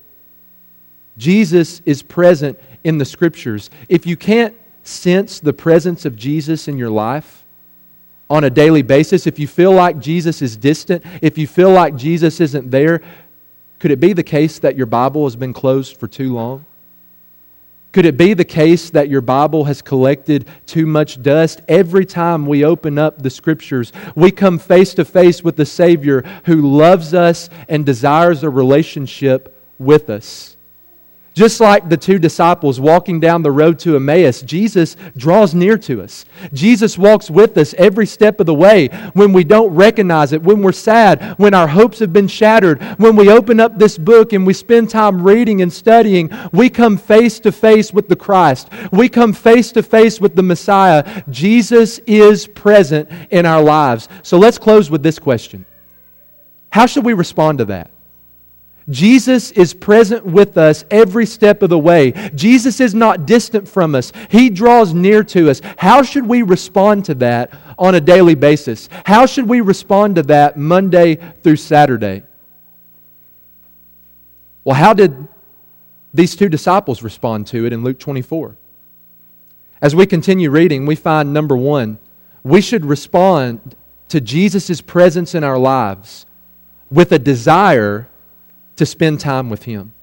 Jesus 1.17 1.81
is 1.85 2.01
present 2.01 2.59
in 2.83 2.97
the 2.97 3.05
Scriptures. 3.05 3.69
If 3.89 4.05
you 4.05 4.17
can't 4.17 4.55
sense 4.83 5.39
the 5.39 5.53
presence 5.53 6.05
of 6.05 6.15
Jesus 6.15 6.67
in 6.67 6.77
your 6.77 6.89
life 6.89 7.43
on 8.29 8.43
a 8.43 8.49
daily 8.49 8.81
basis, 8.81 9.27
if 9.27 9.37
you 9.37 9.47
feel 9.47 9.71
like 9.71 9.99
Jesus 9.99 10.41
is 10.41 10.57
distant, 10.57 11.03
if 11.21 11.37
you 11.37 11.45
feel 11.47 11.71
like 11.71 11.95
Jesus 11.95 12.39
isn't 12.39 12.71
there, 12.71 13.01
could 13.79 13.91
it 13.91 13.99
be 13.99 14.13
the 14.13 14.23
case 14.23 14.59
that 14.59 14.75
your 14.75 14.85
Bible 14.85 15.25
has 15.25 15.35
been 15.35 15.53
closed 15.53 15.97
for 15.97 16.07
too 16.07 16.33
long? 16.33 16.65
Could 17.91 18.05
it 18.05 18.15
be 18.15 18.33
the 18.33 18.45
case 18.45 18.89
that 18.91 19.09
your 19.09 19.19
Bible 19.19 19.65
has 19.65 19.81
collected 19.81 20.47
too 20.65 20.85
much 20.85 21.21
dust? 21.21 21.61
Every 21.67 22.05
time 22.05 22.45
we 22.47 22.63
open 22.63 22.97
up 22.97 23.21
the 23.21 23.29
Scriptures, 23.29 23.91
we 24.15 24.31
come 24.31 24.59
face 24.59 24.93
to 24.93 25.03
face 25.03 25.43
with 25.43 25.57
the 25.57 25.65
Savior 25.65 26.21
who 26.45 26.77
loves 26.77 27.13
us 27.13 27.49
and 27.67 27.85
desires 27.85 28.43
a 28.43 28.49
relationship 28.49 29.61
with 29.77 30.09
us. 30.09 30.55
Just 31.33 31.61
like 31.61 31.87
the 31.87 31.95
two 31.95 32.19
disciples 32.19 32.79
walking 32.79 33.21
down 33.21 33.41
the 33.41 33.51
road 33.51 33.79
to 33.79 33.95
Emmaus, 33.95 34.41
Jesus 34.41 34.97
draws 35.15 35.55
near 35.55 35.77
to 35.77 36.01
us. 36.01 36.25
Jesus 36.51 36.97
walks 36.97 37.29
with 37.29 37.57
us 37.57 37.73
every 37.75 38.05
step 38.05 38.41
of 38.41 38.47
the 38.47 38.53
way 38.53 38.89
when 39.13 39.31
we 39.31 39.45
don't 39.45 39.73
recognize 39.73 40.33
it, 40.33 40.43
when 40.43 40.61
we're 40.61 40.73
sad, 40.73 41.39
when 41.39 41.53
our 41.53 41.69
hopes 41.69 41.99
have 41.99 42.11
been 42.11 42.27
shattered. 42.27 42.81
When 42.99 43.15
we 43.15 43.29
open 43.29 43.61
up 43.61 43.79
this 43.79 43.97
book 43.97 44.33
and 44.33 44.45
we 44.45 44.53
spend 44.53 44.89
time 44.89 45.23
reading 45.23 45.61
and 45.61 45.71
studying, 45.71 46.29
we 46.51 46.69
come 46.69 46.97
face 46.97 47.39
to 47.41 47.51
face 47.53 47.93
with 47.93 48.09
the 48.09 48.15
Christ. 48.17 48.67
We 48.91 49.07
come 49.07 49.31
face 49.31 49.71
to 49.71 49.83
face 49.83 50.19
with 50.19 50.35
the 50.35 50.43
Messiah. 50.43 51.23
Jesus 51.29 51.99
is 51.99 52.45
present 52.45 53.09
in 53.29 53.45
our 53.45 53.61
lives. 53.61 54.09
So 54.21 54.37
let's 54.37 54.57
close 54.57 54.91
with 54.91 55.01
this 55.01 55.17
question 55.17 55.65
How 56.71 56.87
should 56.87 57.05
we 57.05 57.13
respond 57.13 57.59
to 57.59 57.65
that? 57.65 57.89
Jesus 58.89 59.51
is 59.51 59.73
present 59.73 60.25
with 60.25 60.57
us 60.57 60.83
every 60.89 61.25
step 61.25 61.61
of 61.61 61.69
the 61.69 61.77
way. 61.77 62.11
Jesus 62.33 62.79
is 62.79 62.95
not 62.95 63.25
distant 63.25 63.67
from 63.67 63.95
us. 63.95 64.11
He 64.29 64.49
draws 64.49 64.93
near 64.93 65.23
to 65.25 65.49
us. 65.49 65.61
How 65.77 66.01
should 66.01 66.25
we 66.25 66.41
respond 66.41 67.05
to 67.05 67.15
that 67.15 67.53
on 67.77 67.95
a 67.95 68.01
daily 68.01 68.35
basis? 68.35 68.89
How 69.05 69.25
should 69.25 69.47
we 69.47 69.61
respond 69.61 70.15
to 70.15 70.23
that 70.23 70.57
Monday 70.57 71.17
through 71.43 71.57
Saturday? 71.57 72.23
Well, 74.63 74.75
how 74.75 74.93
did 74.93 75.27
these 76.13 76.35
two 76.35 76.49
disciples 76.49 77.03
respond 77.03 77.47
to 77.47 77.65
it 77.65 77.73
in 77.73 77.83
Luke 77.83 77.99
24? 77.99 78.57
As 79.81 79.95
we 79.95 80.05
continue 80.05 80.51
reading, 80.51 80.85
we 80.85 80.95
find 80.95 81.33
number 81.33 81.57
one, 81.57 81.97
we 82.43 82.61
should 82.61 82.85
respond 82.85 83.75
to 84.09 84.21
Jesus' 84.21 84.81
presence 84.81 85.33
in 85.33 85.43
our 85.43 85.57
lives 85.57 86.25
with 86.91 87.11
a 87.11 87.19
desire 87.19 88.07
to 88.81 88.85
spend 88.87 89.19
time 89.19 89.47
with 89.47 89.65
Him. 89.65 89.93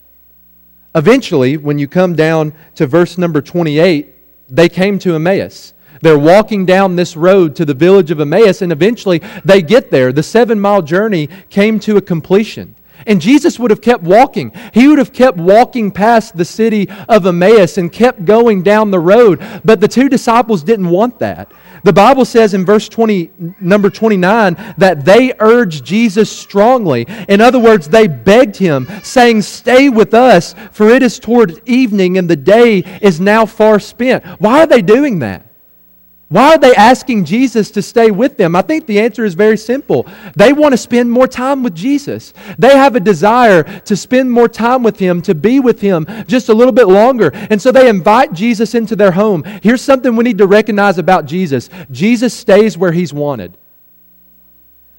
Eventually, 0.94 1.56
when 1.56 1.80
you 1.80 1.88
come 1.88 2.14
down 2.14 2.52
to 2.76 2.86
verse 2.86 3.18
number 3.18 3.42
28, 3.42 4.14
they 4.48 4.68
came 4.68 5.00
to 5.00 5.16
Emmaus. 5.16 5.74
They're 6.00 6.16
walking 6.16 6.64
down 6.64 6.94
this 6.94 7.16
road 7.16 7.56
to 7.56 7.64
the 7.64 7.74
village 7.74 8.12
of 8.12 8.20
Emmaus, 8.20 8.62
and 8.62 8.70
eventually 8.70 9.20
they 9.44 9.62
get 9.62 9.90
there. 9.90 10.12
The 10.12 10.22
seven 10.22 10.60
mile 10.60 10.80
journey 10.80 11.28
came 11.50 11.80
to 11.80 11.96
a 11.96 12.00
completion. 12.00 12.76
And 13.06 13.20
Jesus 13.20 13.58
would 13.58 13.70
have 13.70 13.80
kept 13.80 14.02
walking. 14.02 14.52
He 14.72 14.88
would 14.88 14.98
have 14.98 15.12
kept 15.12 15.38
walking 15.38 15.90
past 15.90 16.36
the 16.36 16.44
city 16.44 16.88
of 17.08 17.26
Emmaus 17.26 17.78
and 17.78 17.92
kept 17.92 18.24
going 18.24 18.62
down 18.62 18.90
the 18.90 19.00
road. 19.00 19.40
But 19.64 19.80
the 19.80 19.88
two 19.88 20.08
disciples 20.08 20.62
didn't 20.62 20.90
want 20.90 21.18
that. 21.20 21.52
The 21.84 21.92
Bible 21.92 22.24
says 22.24 22.54
in 22.54 22.64
verse 22.64 22.88
20, 22.88 23.30
number 23.60 23.90
29, 23.90 24.74
that 24.78 25.04
they 25.04 25.32
urged 25.38 25.84
Jesus 25.84 26.30
strongly. 26.30 27.06
In 27.28 27.40
other 27.40 27.58
words, 27.58 27.88
they 27.88 28.08
begged 28.08 28.56
him, 28.56 28.88
saying, 29.02 29.42
Stay 29.42 29.88
with 29.88 30.14
us, 30.14 30.54
for 30.72 30.88
it 30.88 31.02
is 31.02 31.18
toward 31.18 31.62
evening 31.68 32.18
and 32.18 32.28
the 32.28 32.36
day 32.36 32.78
is 33.00 33.20
now 33.20 33.46
far 33.46 33.78
spent. 33.78 34.24
Why 34.40 34.60
are 34.62 34.66
they 34.66 34.82
doing 34.82 35.20
that? 35.20 35.47
Why 36.30 36.54
are 36.54 36.58
they 36.58 36.74
asking 36.74 37.24
Jesus 37.24 37.70
to 37.70 37.80
stay 37.80 38.10
with 38.10 38.36
them? 38.36 38.54
I 38.54 38.60
think 38.60 38.86
the 38.86 39.00
answer 39.00 39.24
is 39.24 39.32
very 39.32 39.56
simple. 39.56 40.06
They 40.36 40.52
want 40.52 40.74
to 40.74 40.76
spend 40.76 41.10
more 41.10 41.26
time 41.26 41.62
with 41.62 41.74
Jesus. 41.74 42.34
They 42.58 42.76
have 42.76 42.96
a 42.96 43.00
desire 43.00 43.62
to 43.62 43.96
spend 43.96 44.30
more 44.30 44.48
time 44.48 44.82
with 44.82 44.98
Him, 44.98 45.22
to 45.22 45.34
be 45.34 45.58
with 45.58 45.80
Him 45.80 46.06
just 46.26 46.50
a 46.50 46.54
little 46.54 46.72
bit 46.72 46.86
longer. 46.86 47.30
And 47.32 47.60
so 47.60 47.72
they 47.72 47.88
invite 47.88 48.34
Jesus 48.34 48.74
into 48.74 48.94
their 48.94 49.12
home. 49.12 49.42
Here's 49.62 49.80
something 49.80 50.16
we 50.16 50.24
need 50.24 50.38
to 50.38 50.46
recognize 50.46 50.98
about 50.98 51.24
Jesus 51.24 51.70
Jesus 51.90 52.34
stays 52.34 52.76
where 52.76 52.92
He's 52.92 53.14
wanted. 53.14 53.56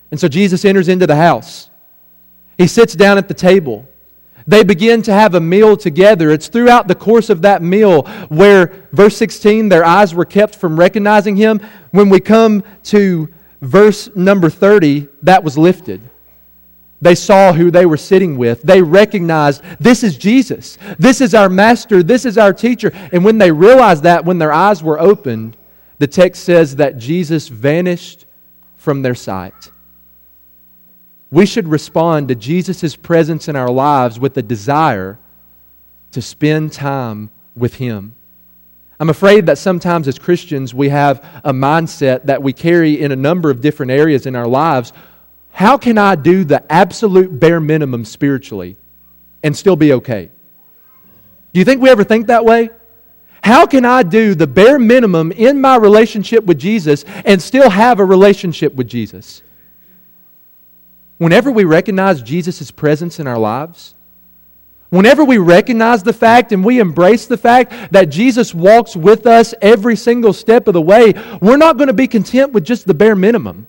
And 0.10 0.20
so 0.20 0.28
Jesus 0.28 0.66
enters 0.66 0.88
into 0.88 1.06
the 1.06 1.16
house, 1.16 1.70
He 2.58 2.66
sits 2.66 2.96
down 2.96 3.20
at 3.20 3.28
the 3.28 3.36
table. 3.36 3.88
They 4.50 4.64
begin 4.64 5.04
to 5.04 5.14
have 5.14 5.36
a 5.36 5.40
meal 5.40 5.78
together. 5.78 6.32
It's 6.32 6.48
throughout 6.48 6.88
the 6.88 6.96
course 6.96 7.30
of 7.30 7.44
that 7.44 7.62
meal 7.62 8.08
where, 8.30 8.88
verse 8.92 9.16
16, 9.16 9.70
their 9.70 9.86
eyes 9.86 10.16
were 10.16 10.26
kept 10.26 10.56
from 10.56 10.80
recognizing 10.80 11.36
him. 11.36 11.62
When 11.92 12.10
we 12.10 12.20
come 12.20 12.64
to 12.86 13.30
verse 13.62 14.10
number 14.16 14.50
30, 14.50 15.08
that 15.22 15.44
was 15.44 15.56
lifted. 15.56 16.02
They 17.00 17.14
saw 17.14 17.54
who 17.54 17.70
they 17.70 17.86
were 17.86 17.96
sitting 17.96 18.38
with. 18.38 18.64
They 18.64 18.82
recognized 18.82 19.62
this 19.80 20.04
is 20.04 20.18
Jesus. 20.18 20.80
This 20.98 21.22
is 21.22 21.36
our 21.36 21.48
master. 21.48 22.02
This 22.02 22.26
is 22.26 22.40
our 22.40 22.52
teacher. 22.52 22.92
And 23.12 23.24
when 23.24 23.38
they 23.38 23.52
realized 23.52 24.02
that, 24.02 24.26
when 24.26 24.40
their 24.40 24.52
eyes 24.52 24.82
were 24.82 25.00
opened, 25.00 25.58
the 26.00 26.08
text 26.08 26.44
says 26.44 26.78
that 26.78 26.98
Jesus 26.98 27.50
vanished 27.50 28.26
from 28.78 29.04
their 29.04 29.16
sight 29.16 29.70
we 31.32 31.46
should 31.46 31.68
respond 31.68 32.28
to 32.30 32.36
Jesus' 32.36 32.96
presence 32.96 33.48
in 33.48 33.56
our 33.56 33.70
lives 33.70 34.20
with 34.20 34.38
a 34.38 34.42
desire 34.42 35.20
to 36.12 36.22
spend 36.22 36.74
time 36.74 37.30
with 37.56 37.76
Him. 37.76 38.14
I'm 39.00 39.10
afraid 39.10 39.46
that 39.46 39.58
sometimes 39.58 40.08
as 40.08 40.20
Christians 40.20 40.74
we 40.74 40.90
have 40.90 41.24
a 41.44 41.54
mindset 41.54 42.26
that 42.26 42.42
we 42.42 42.52
carry 42.52 43.00
in 43.00 43.12
a 43.12 43.16
number 43.16 43.50
of 43.50 43.62
different 43.62 43.92
areas 43.92 44.26
in 44.26 44.36
our 44.36 44.48
lives. 44.48 44.92
How 45.52 45.78
can 45.78 45.98
I 45.98 46.16
do 46.16 46.44
the 46.44 46.70
absolute 46.72 47.40
bare 47.40 47.60
minimum 47.60 48.06
spiritually 48.06 48.76
and 49.44 49.56
still 49.56 49.76
be 49.76 49.94
okay? 49.94 50.32
Do 51.54 51.60
you 51.60 51.66
think 51.66 51.82
we 51.82 51.90
ever 51.90 52.04
think 52.04 52.28
that 52.28 52.44
way? 52.44 52.70
How 53.42 53.66
can 53.66 53.86
I 53.86 54.04
do 54.04 54.36
the 54.36 54.48
bare 54.48 54.80
minimum 54.80 55.32
in 55.32 55.62
my 55.62 55.78
relationship 55.78 56.44
with 56.44 56.60
Jesus 56.60 57.06
and 57.24 57.42
still 57.42 57.70
have 57.70 58.00
a 58.00 58.06
relationship 58.06 58.76
with 58.76 58.88
Jesus? 58.88 59.44
Whenever 61.20 61.52
we 61.52 61.66
recognize 61.66 62.22
Jesus' 62.22 62.72
presence 62.72 63.20
in 63.20 63.28
our 63.28 63.38
lives, 63.38 63.94
whenever 64.90 65.24
we 65.24 65.38
recognize 65.38 66.02
the 66.02 66.14
fact 66.14 66.52
and 66.52 66.64
we 66.64 66.80
embrace 66.80 67.28
the 67.28 67.38
fact 67.38 67.92
that 67.92 68.06
Jesus 68.06 68.56
walks 68.56 68.96
with 68.96 69.28
us 69.28 69.54
every 69.62 69.98
single 69.98 70.34
step 70.34 70.68
of 70.68 70.74
the 70.74 70.82
way, 70.82 71.14
we're 71.42 71.58
not 71.58 71.78
going 71.78 71.88
to 71.88 71.94
be 71.94 72.08
content 72.08 72.54
with 72.54 72.64
just 72.64 72.88
the 72.88 72.94
bare 72.94 73.18
minimum. 73.18 73.68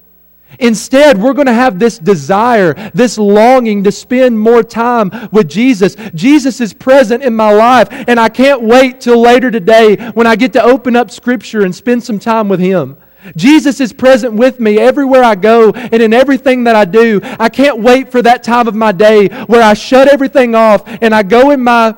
Instead, 0.60 1.20
we're 1.20 1.32
going 1.32 1.46
to 1.46 1.52
have 1.52 1.78
this 1.78 1.98
desire, 1.98 2.74
this 2.94 3.18
longing 3.18 3.84
to 3.84 3.92
spend 3.92 4.38
more 4.38 4.62
time 4.62 5.10
with 5.32 5.48
Jesus. 5.48 5.96
Jesus 6.14 6.60
is 6.60 6.72
present 6.72 7.22
in 7.22 7.34
my 7.34 7.52
life, 7.52 7.88
and 7.90 8.18
I 8.18 8.28
can't 8.28 8.62
wait 8.62 9.00
till 9.00 9.20
later 9.20 9.50
today 9.50 9.96
when 10.14 10.26
I 10.26 10.36
get 10.36 10.52
to 10.54 10.62
open 10.62 10.96
up 10.96 11.10
Scripture 11.10 11.64
and 11.64 11.74
spend 11.74 12.02
some 12.02 12.18
time 12.18 12.48
with 12.48 12.60
Him. 12.60 12.96
Jesus 13.36 13.80
is 13.80 13.92
present 13.92 14.34
with 14.34 14.60
me 14.60 14.78
everywhere 14.78 15.22
I 15.22 15.34
go 15.34 15.70
and 15.72 16.02
in 16.02 16.12
everything 16.12 16.64
that 16.64 16.76
I 16.76 16.84
do. 16.84 17.20
I 17.22 17.48
can't 17.48 17.80
wait 17.80 18.10
for 18.10 18.22
that 18.22 18.42
time 18.42 18.68
of 18.68 18.74
my 18.74 18.92
day 18.92 19.28
where 19.46 19.62
I 19.62 19.74
shut 19.74 20.08
everything 20.08 20.54
off 20.54 20.82
and 20.86 21.14
I 21.14 21.22
go 21.22 21.50
in 21.50 21.60
my, 21.60 21.94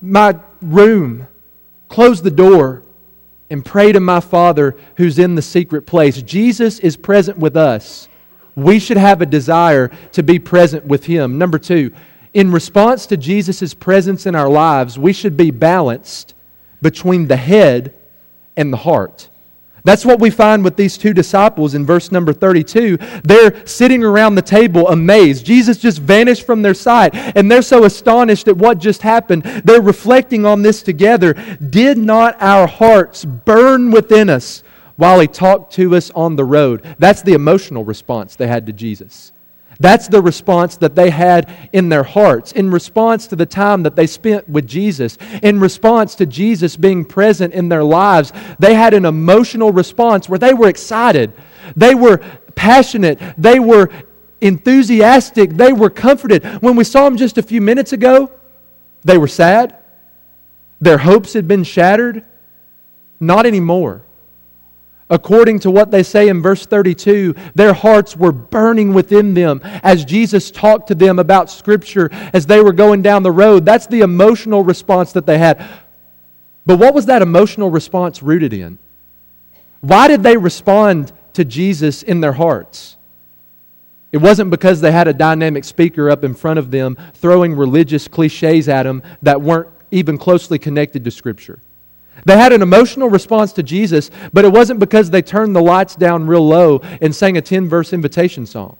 my 0.00 0.38
room, 0.62 1.26
close 1.88 2.22
the 2.22 2.30
door, 2.30 2.82
and 3.50 3.64
pray 3.64 3.92
to 3.92 4.00
my 4.00 4.20
Father 4.20 4.76
who's 4.96 5.18
in 5.18 5.34
the 5.34 5.42
secret 5.42 5.82
place. 5.82 6.20
Jesus 6.22 6.78
is 6.80 6.96
present 6.96 7.38
with 7.38 7.56
us. 7.56 8.08
We 8.54 8.78
should 8.78 8.96
have 8.96 9.20
a 9.20 9.26
desire 9.26 9.88
to 10.12 10.22
be 10.22 10.38
present 10.38 10.84
with 10.86 11.04
Him. 11.04 11.38
Number 11.38 11.58
two, 11.58 11.94
in 12.34 12.50
response 12.50 13.06
to 13.06 13.16
Jesus' 13.16 13.74
presence 13.74 14.26
in 14.26 14.34
our 14.34 14.48
lives, 14.48 14.98
we 14.98 15.12
should 15.12 15.36
be 15.36 15.50
balanced 15.50 16.34
between 16.82 17.28
the 17.28 17.36
head 17.36 17.98
and 18.56 18.72
the 18.72 18.78
heart. 18.78 19.28
That's 19.86 20.04
what 20.04 20.18
we 20.18 20.30
find 20.30 20.64
with 20.64 20.74
these 20.74 20.98
two 20.98 21.14
disciples 21.14 21.76
in 21.76 21.86
verse 21.86 22.10
number 22.10 22.32
32. 22.32 22.98
They're 23.22 23.64
sitting 23.68 24.02
around 24.02 24.34
the 24.34 24.42
table 24.42 24.88
amazed. 24.88 25.46
Jesus 25.46 25.78
just 25.78 26.00
vanished 26.00 26.44
from 26.44 26.60
their 26.62 26.74
sight, 26.74 27.14
and 27.14 27.48
they're 27.48 27.62
so 27.62 27.84
astonished 27.84 28.48
at 28.48 28.56
what 28.56 28.78
just 28.78 29.02
happened. 29.02 29.44
They're 29.44 29.80
reflecting 29.80 30.44
on 30.44 30.62
this 30.62 30.82
together. 30.82 31.34
Did 31.70 31.98
not 31.98 32.36
our 32.40 32.66
hearts 32.66 33.24
burn 33.24 33.92
within 33.92 34.28
us 34.28 34.64
while 34.96 35.20
he 35.20 35.28
talked 35.28 35.72
to 35.74 35.94
us 35.94 36.10
on 36.16 36.34
the 36.34 36.44
road? 36.44 36.96
That's 36.98 37.22
the 37.22 37.34
emotional 37.34 37.84
response 37.84 38.34
they 38.34 38.48
had 38.48 38.66
to 38.66 38.72
Jesus. 38.72 39.30
That's 39.78 40.08
the 40.08 40.22
response 40.22 40.76
that 40.78 40.94
they 40.94 41.10
had 41.10 41.52
in 41.72 41.88
their 41.88 42.02
hearts, 42.02 42.52
in 42.52 42.70
response 42.70 43.26
to 43.28 43.36
the 43.36 43.46
time 43.46 43.82
that 43.82 43.94
they 43.96 44.06
spent 44.06 44.48
with 44.48 44.66
Jesus, 44.66 45.18
in 45.42 45.60
response 45.60 46.14
to 46.16 46.26
Jesus 46.26 46.76
being 46.76 47.04
present 47.04 47.52
in 47.52 47.68
their 47.68 47.84
lives. 47.84 48.32
They 48.58 48.74
had 48.74 48.94
an 48.94 49.04
emotional 49.04 49.72
response 49.72 50.28
where 50.28 50.38
they 50.38 50.54
were 50.54 50.68
excited, 50.68 51.32
they 51.76 51.94
were 51.94 52.18
passionate, 52.54 53.20
they 53.36 53.58
were 53.58 53.90
enthusiastic, 54.40 55.50
they 55.50 55.72
were 55.72 55.90
comforted. 55.90 56.44
When 56.62 56.76
we 56.76 56.84
saw 56.84 57.04
them 57.04 57.16
just 57.16 57.36
a 57.36 57.42
few 57.42 57.60
minutes 57.60 57.92
ago, 57.92 58.30
they 59.04 59.18
were 59.18 59.28
sad, 59.28 59.76
their 60.80 60.98
hopes 60.98 61.32
had 61.32 61.46
been 61.46 61.64
shattered. 61.64 62.24
Not 63.18 63.46
anymore. 63.46 64.05
According 65.08 65.60
to 65.60 65.70
what 65.70 65.92
they 65.92 66.02
say 66.02 66.28
in 66.28 66.42
verse 66.42 66.66
32, 66.66 67.34
their 67.54 67.72
hearts 67.72 68.16
were 68.16 68.32
burning 68.32 68.92
within 68.92 69.34
them 69.34 69.60
as 69.64 70.04
Jesus 70.04 70.50
talked 70.50 70.88
to 70.88 70.96
them 70.96 71.20
about 71.20 71.48
Scripture 71.48 72.08
as 72.32 72.46
they 72.46 72.60
were 72.60 72.72
going 72.72 73.02
down 73.02 73.22
the 73.22 73.30
road. 73.30 73.64
That's 73.64 73.86
the 73.86 74.00
emotional 74.00 74.64
response 74.64 75.12
that 75.12 75.24
they 75.24 75.38
had. 75.38 75.64
But 76.64 76.80
what 76.80 76.92
was 76.92 77.06
that 77.06 77.22
emotional 77.22 77.70
response 77.70 78.20
rooted 78.20 78.52
in? 78.52 78.78
Why 79.80 80.08
did 80.08 80.24
they 80.24 80.36
respond 80.36 81.12
to 81.34 81.44
Jesus 81.44 82.02
in 82.02 82.20
their 82.20 82.32
hearts? 82.32 82.96
It 84.10 84.18
wasn't 84.18 84.50
because 84.50 84.80
they 84.80 84.90
had 84.90 85.06
a 85.06 85.12
dynamic 85.12 85.64
speaker 85.64 86.10
up 86.10 86.24
in 86.24 86.34
front 86.34 86.58
of 86.58 86.72
them 86.72 86.96
throwing 87.14 87.54
religious 87.54 88.08
cliches 88.08 88.68
at 88.68 88.82
them 88.82 89.04
that 89.22 89.40
weren't 89.40 89.68
even 89.92 90.18
closely 90.18 90.58
connected 90.58 91.04
to 91.04 91.12
Scripture. 91.12 91.60
They 92.24 92.36
had 92.36 92.52
an 92.52 92.62
emotional 92.62 93.08
response 93.08 93.52
to 93.54 93.62
Jesus, 93.62 94.10
but 94.32 94.44
it 94.44 94.52
wasn't 94.52 94.80
because 94.80 95.10
they 95.10 95.22
turned 95.22 95.54
the 95.54 95.62
lights 95.62 95.94
down 95.94 96.26
real 96.26 96.46
low 96.46 96.80
and 97.00 97.14
sang 97.14 97.36
a 97.36 97.42
10 97.42 97.68
verse 97.68 97.92
invitation 97.92 98.46
song. 98.46 98.76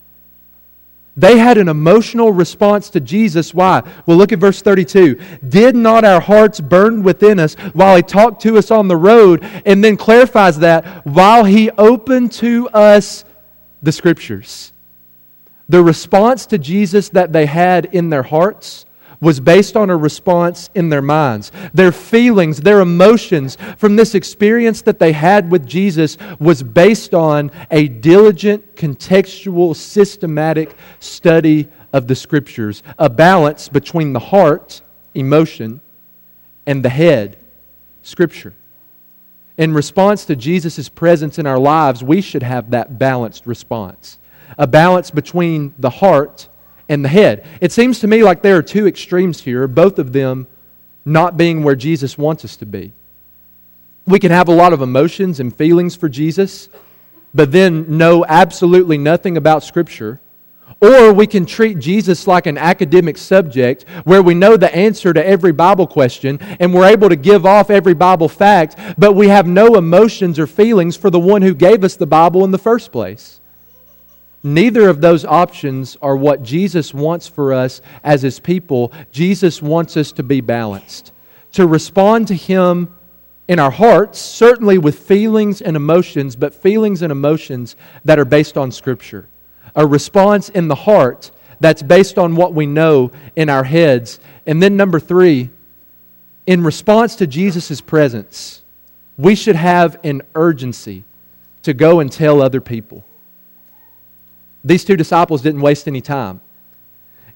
They 1.18 1.38
had 1.38 1.56
an 1.56 1.68
emotional 1.68 2.30
response 2.30 2.90
to 2.90 3.00
Jesus. 3.00 3.54
Why? 3.54 3.82
Well, 4.04 4.18
look 4.18 4.32
at 4.32 4.38
verse 4.38 4.60
32. 4.60 5.18
Did 5.48 5.74
not 5.74 6.04
our 6.04 6.20
hearts 6.20 6.60
burn 6.60 7.02
within 7.02 7.38
us 7.38 7.54
while 7.72 7.96
he 7.96 8.02
talked 8.02 8.42
to 8.42 8.58
us 8.58 8.70
on 8.70 8.88
the 8.88 8.96
road? 8.96 9.42
And 9.64 9.82
then 9.82 9.96
clarifies 9.96 10.58
that 10.58 11.06
while 11.06 11.44
he 11.44 11.70
opened 11.70 12.32
to 12.32 12.68
us 12.68 13.24
the 13.82 13.92
scriptures. 13.92 14.72
The 15.70 15.82
response 15.82 16.46
to 16.46 16.58
Jesus 16.58 17.08
that 17.10 17.32
they 17.32 17.46
had 17.46 17.86
in 17.86 18.10
their 18.10 18.22
hearts 18.22 18.84
was 19.20 19.40
based 19.40 19.76
on 19.76 19.90
a 19.90 19.96
response 19.96 20.70
in 20.74 20.88
their 20.88 21.02
minds. 21.02 21.52
Their 21.72 21.92
feelings, 21.92 22.60
their 22.60 22.80
emotions 22.80 23.56
from 23.76 23.96
this 23.96 24.14
experience 24.14 24.82
that 24.82 24.98
they 24.98 25.12
had 25.12 25.50
with 25.50 25.66
Jesus 25.66 26.18
was 26.38 26.62
based 26.62 27.14
on 27.14 27.50
a 27.70 27.88
diligent, 27.88 28.76
contextual, 28.76 29.74
systematic 29.74 30.76
study 31.00 31.68
of 31.92 32.06
the 32.06 32.14
Scriptures, 32.14 32.82
a 32.98 33.08
balance 33.08 33.68
between 33.68 34.12
the 34.12 34.20
heart, 34.20 34.82
emotion, 35.14 35.80
and 36.66 36.84
the 36.84 36.90
head, 36.90 37.38
Scripture. 38.02 38.54
In 39.56 39.72
response 39.72 40.26
to 40.26 40.36
Jesus' 40.36 40.88
presence 40.88 41.38
in 41.38 41.46
our 41.46 41.58
lives, 41.58 42.04
we 42.04 42.20
should 42.20 42.42
have 42.42 42.70
that 42.72 42.98
balanced 42.98 43.46
response. 43.46 44.18
A 44.58 44.66
balance 44.66 45.10
between 45.10 45.74
the 45.78 45.90
heart 45.90 46.48
and 46.88 47.04
the 47.04 47.08
head. 47.08 47.46
It 47.60 47.72
seems 47.72 48.00
to 48.00 48.06
me 48.06 48.22
like 48.22 48.42
there 48.42 48.56
are 48.56 48.62
two 48.62 48.86
extremes 48.86 49.40
here, 49.40 49.66
both 49.66 49.98
of 49.98 50.12
them 50.12 50.46
not 51.04 51.36
being 51.36 51.62
where 51.62 51.76
Jesus 51.76 52.18
wants 52.18 52.44
us 52.44 52.56
to 52.56 52.66
be. 52.66 52.92
We 54.06 54.18
can 54.18 54.30
have 54.30 54.48
a 54.48 54.54
lot 54.54 54.72
of 54.72 54.82
emotions 54.82 55.40
and 55.40 55.54
feelings 55.54 55.96
for 55.96 56.08
Jesus, 56.08 56.68
but 57.34 57.52
then 57.52 57.98
know 57.98 58.24
absolutely 58.26 58.98
nothing 58.98 59.36
about 59.36 59.64
Scripture. 59.64 60.20
Or 60.80 61.12
we 61.12 61.26
can 61.26 61.46
treat 61.46 61.78
Jesus 61.78 62.26
like 62.26 62.46
an 62.46 62.58
academic 62.58 63.16
subject 63.16 63.84
where 64.04 64.22
we 64.22 64.34
know 64.34 64.56
the 64.56 64.74
answer 64.74 65.12
to 65.12 65.26
every 65.26 65.52
Bible 65.52 65.86
question 65.86 66.38
and 66.60 66.74
we're 66.74 66.88
able 66.88 67.08
to 67.08 67.16
give 67.16 67.46
off 67.46 67.70
every 67.70 67.94
Bible 67.94 68.28
fact, 68.28 68.76
but 68.98 69.14
we 69.14 69.28
have 69.28 69.46
no 69.46 69.76
emotions 69.76 70.38
or 70.38 70.46
feelings 70.46 70.96
for 70.96 71.08
the 71.08 71.20
one 71.20 71.40
who 71.40 71.54
gave 71.54 71.82
us 71.82 71.96
the 71.96 72.06
Bible 72.06 72.44
in 72.44 72.50
the 72.50 72.58
first 72.58 72.92
place. 72.92 73.40
Neither 74.46 74.88
of 74.88 75.00
those 75.00 75.24
options 75.24 75.96
are 76.00 76.14
what 76.14 76.44
Jesus 76.44 76.94
wants 76.94 77.26
for 77.26 77.52
us 77.52 77.82
as 78.04 78.22
his 78.22 78.38
people. 78.38 78.92
Jesus 79.10 79.60
wants 79.60 79.96
us 79.96 80.12
to 80.12 80.22
be 80.22 80.40
balanced, 80.40 81.10
to 81.54 81.66
respond 81.66 82.28
to 82.28 82.34
him 82.34 82.94
in 83.48 83.58
our 83.58 83.72
hearts, 83.72 84.20
certainly 84.20 84.78
with 84.78 85.00
feelings 85.00 85.60
and 85.60 85.76
emotions, 85.76 86.36
but 86.36 86.54
feelings 86.54 87.02
and 87.02 87.10
emotions 87.10 87.74
that 88.04 88.20
are 88.20 88.24
based 88.24 88.56
on 88.56 88.70
Scripture. 88.70 89.26
A 89.74 89.84
response 89.84 90.48
in 90.48 90.68
the 90.68 90.76
heart 90.76 91.32
that's 91.58 91.82
based 91.82 92.16
on 92.16 92.36
what 92.36 92.54
we 92.54 92.66
know 92.66 93.10
in 93.34 93.48
our 93.48 93.64
heads. 93.64 94.20
And 94.46 94.62
then, 94.62 94.76
number 94.76 95.00
three, 95.00 95.50
in 96.46 96.62
response 96.62 97.16
to 97.16 97.26
Jesus' 97.26 97.80
presence, 97.80 98.62
we 99.18 99.34
should 99.34 99.56
have 99.56 99.98
an 100.04 100.22
urgency 100.36 101.02
to 101.64 101.74
go 101.74 101.98
and 101.98 102.12
tell 102.12 102.40
other 102.40 102.60
people. 102.60 103.04
These 104.66 104.84
two 104.84 104.96
disciples 104.96 105.42
didn't 105.42 105.60
waste 105.60 105.86
any 105.86 106.00
time. 106.00 106.40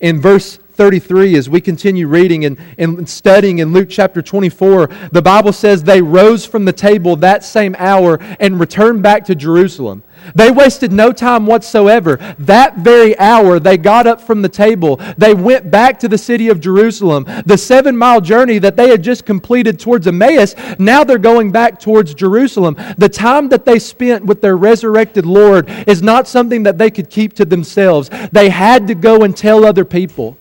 In 0.00 0.20
verse 0.20 0.56
33, 0.56 1.36
as 1.36 1.48
we 1.48 1.60
continue 1.60 2.08
reading 2.08 2.44
and, 2.44 2.58
and 2.76 3.08
studying 3.08 3.60
in 3.60 3.72
Luke 3.72 3.88
chapter 3.88 4.20
24, 4.20 4.88
the 5.12 5.22
Bible 5.22 5.52
says 5.52 5.84
they 5.84 6.02
rose 6.02 6.44
from 6.44 6.64
the 6.64 6.72
table 6.72 7.14
that 7.16 7.44
same 7.44 7.76
hour 7.78 8.18
and 8.40 8.58
returned 8.58 9.04
back 9.04 9.24
to 9.26 9.36
Jerusalem. 9.36 10.02
They 10.34 10.50
wasted 10.50 10.92
no 10.92 11.12
time 11.12 11.46
whatsoever. 11.46 12.18
That 12.38 12.78
very 12.78 13.18
hour, 13.18 13.58
they 13.58 13.76
got 13.76 14.06
up 14.06 14.20
from 14.20 14.42
the 14.42 14.48
table. 14.48 15.00
They 15.18 15.34
went 15.34 15.70
back 15.70 15.98
to 16.00 16.08
the 16.08 16.18
city 16.18 16.48
of 16.48 16.60
Jerusalem. 16.60 17.26
The 17.46 17.58
seven 17.58 17.96
mile 17.96 18.20
journey 18.20 18.58
that 18.58 18.76
they 18.76 18.88
had 18.88 19.02
just 19.02 19.24
completed 19.24 19.78
towards 19.78 20.06
Emmaus, 20.06 20.54
now 20.78 21.04
they're 21.04 21.18
going 21.18 21.50
back 21.52 21.80
towards 21.80 22.14
Jerusalem. 22.14 22.76
The 22.98 23.08
time 23.08 23.48
that 23.50 23.64
they 23.64 23.78
spent 23.78 24.24
with 24.24 24.40
their 24.40 24.56
resurrected 24.56 25.26
Lord 25.26 25.68
is 25.86 26.02
not 26.02 26.28
something 26.28 26.62
that 26.64 26.78
they 26.78 26.90
could 26.90 27.10
keep 27.10 27.34
to 27.34 27.44
themselves. 27.44 28.10
They 28.32 28.48
had 28.48 28.86
to 28.88 28.94
go 28.94 29.22
and 29.22 29.36
tell 29.36 29.64
other 29.64 29.84
people. 29.84 30.36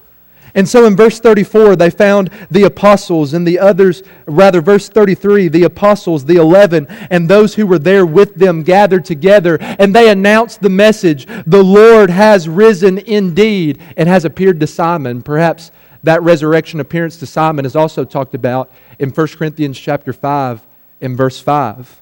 And 0.60 0.68
so 0.68 0.86
in 0.86 0.98
verse 0.98 1.22
34, 1.22 1.78
they 1.78 1.90
found 1.90 2.32
the 2.52 2.64
apostles 2.64 3.34
and 3.34 3.48
the 3.48 3.58
others, 3.58 4.04
rather, 4.26 4.60
verse 4.60 4.90
33, 4.90 5.48
the 5.48 5.64
apostles, 5.64 6.26
the 6.26 6.36
11, 6.36 6.86
and 7.10 7.30
those 7.30 7.56
who 7.56 7.66
were 7.66 7.80
there 7.80 8.06
with 8.06 8.36
them 8.36 8.64
gathered 8.64 9.06
together, 9.06 9.58
and 9.62 9.96
they 9.96 10.10
announced 10.10 10.62
the 10.62 10.70
message 10.70 11.28
the 11.48 11.64
Lord 11.64 12.10
has 12.10 12.50
risen 12.50 12.98
indeed 12.98 13.82
and 13.96 14.10
has 14.10 14.26
appeared 14.26 14.60
to 14.60 14.68
Simon. 14.68 15.22
Perhaps 15.22 15.72
that 16.04 16.22
resurrection 16.24 16.82
appearance 16.82 17.16
to 17.20 17.26
Simon 17.26 17.66
is 17.66 17.78
also 17.78 18.04
talked 18.04 18.36
about 18.36 18.70
in 19.00 19.12
1 19.12 19.28
Corinthians 19.28 19.80
chapter 19.80 20.12
5 20.12 20.60
in 21.00 21.16
verse 21.16 21.40
5. 21.40 22.02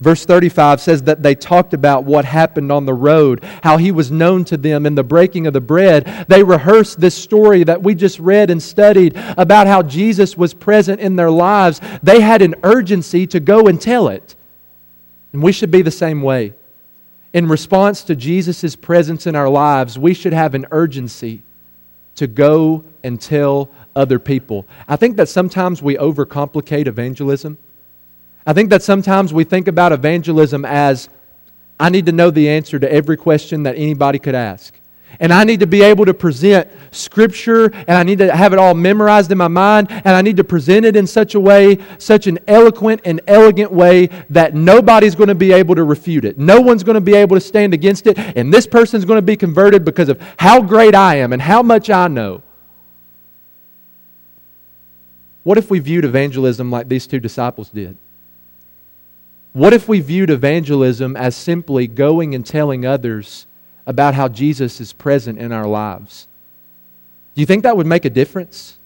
Verse 0.00 0.24
35 0.24 0.80
says 0.80 1.02
that 1.02 1.22
they 1.22 1.34
talked 1.34 1.74
about 1.74 2.04
what 2.04 2.24
happened 2.24 2.72
on 2.72 2.86
the 2.86 2.94
road, 2.94 3.44
how 3.62 3.76
he 3.76 3.92
was 3.92 4.10
known 4.10 4.44
to 4.46 4.56
them 4.56 4.86
in 4.86 4.94
the 4.94 5.04
breaking 5.04 5.46
of 5.46 5.52
the 5.52 5.60
bread. 5.60 6.24
They 6.26 6.42
rehearsed 6.42 7.00
this 7.00 7.14
story 7.14 7.64
that 7.64 7.82
we 7.82 7.94
just 7.94 8.18
read 8.18 8.48
and 8.48 8.62
studied 8.62 9.14
about 9.36 9.66
how 9.66 9.82
Jesus 9.82 10.38
was 10.38 10.54
present 10.54 11.00
in 11.00 11.16
their 11.16 11.30
lives. 11.30 11.82
They 12.02 12.20
had 12.20 12.40
an 12.40 12.54
urgency 12.62 13.26
to 13.26 13.40
go 13.40 13.66
and 13.66 13.78
tell 13.78 14.08
it. 14.08 14.34
And 15.34 15.42
we 15.42 15.52
should 15.52 15.70
be 15.70 15.82
the 15.82 15.90
same 15.90 16.22
way. 16.22 16.54
In 17.34 17.46
response 17.46 18.02
to 18.04 18.16
Jesus' 18.16 18.74
presence 18.74 19.26
in 19.26 19.36
our 19.36 19.50
lives, 19.50 19.98
we 19.98 20.14
should 20.14 20.32
have 20.32 20.54
an 20.54 20.66
urgency 20.70 21.42
to 22.16 22.26
go 22.26 22.84
and 23.04 23.20
tell 23.20 23.68
other 23.94 24.18
people. 24.18 24.66
I 24.88 24.96
think 24.96 25.16
that 25.18 25.28
sometimes 25.28 25.82
we 25.82 25.96
overcomplicate 25.96 26.86
evangelism. 26.86 27.58
I 28.46 28.52
think 28.52 28.70
that 28.70 28.82
sometimes 28.82 29.32
we 29.32 29.44
think 29.44 29.68
about 29.68 29.92
evangelism 29.92 30.64
as 30.64 31.08
I 31.78 31.90
need 31.90 32.06
to 32.06 32.12
know 32.12 32.30
the 32.30 32.48
answer 32.48 32.78
to 32.78 32.92
every 32.92 33.16
question 33.16 33.62
that 33.64 33.76
anybody 33.76 34.18
could 34.18 34.34
ask. 34.34 34.74
And 35.18 35.32
I 35.32 35.44
need 35.44 35.60
to 35.60 35.66
be 35.66 35.82
able 35.82 36.04
to 36.06 36.14
present 36.14 36.68
Scripture, 36.92 37.66
and 37.66 37.90
I 37.90 38.02
need 38.04 38.18
to 38.18 38.34
have 38.34 38.52
it 38.52 38.58
all 38.58 38.74
memorized 38.74 39.32
in 39.32 39.38
my 39.38 39.48
mind, 39.48 39.88
and 39.90 40.08
I 40.08 40.22
need 40.22 40.36
to 40.36 40.44
present 40.44 40.86
it 40.86 40.96
in 40.96 41.06
such 41.06 41.34
a 41.34 41.40
way, 41.40 41.78
such 41.98 42.26
an 42.26 42.38
eloquent 42.46 43.02
and 43.04 43.20
elegant 43.26 43.72
way, 43.72 44.06
that 44.30 44.54
nobody's 44.54 45.14
going 45.14 45.28
to 45.28 45.34
be 45.34 45.52
able 45.52 45.74
to 45.74 45.84
refute 45.84 46.24
it. 46.24 46.38
No 46.38 46.60
one's 46.60 46.84
going 46.84 46.94
to 46.94 47.00
be 47.00 47.14
able 47.14 47.36
to 47.36 47.40
stand 47.40 47.74
against 47.74 48.06
it, 48.06 48.18
and 48.18 48.54
this 48.54 48.66
person's 48.66 49.04
going 49.04 49.18
to 49.18 49.22
be 49.22 49.36
converted 49.36 49.84
because 49.84 50.08
of 50.08 50.20
how 50.38 50.62
great 50.62 50.94
I 50.94 51.16
am 51.16 51.32
and 51.32 51.42
how 51.42 51.62
much 51.62 51.90
I 51.90 52.08
know. 52.08 52.42
What 55.42 55.58
if 55.58 55.70
we 55.70 55.80
viewed 55.80 56.04
evangelism 56.04 56.70
like 56.70 56.88
these 56.88 57.06
two 57.06 57.20
disciples 57.20 57.68
did? 57.70 57.96
What 59.52 59.72
if 59.72 59.88
we 59.88 60.00
viewed 60.00 60.30
evangelism 60.30 61.16
as 61.16 61.34
simply 61.34 61.86
going 61.86 62.34
and 62.34 62.46
telling 62.46 62.86
others 62.86 63.46
about 63.86 64.14
how 64.14 64.28
Jesus 64.28 64.80
is 64.80 64.92
present 64.92 65.38
in 65.38 65.52
our 65.52 65.66
lives? 65.66 66.28
Do 67.34 67.40
you 67.40 67.46
think 67.46 67.64
that 67.64 67.76
would 67.76 67.86
make 67.86 68.04
a 68.04 68.10
difference? 68.10 68.76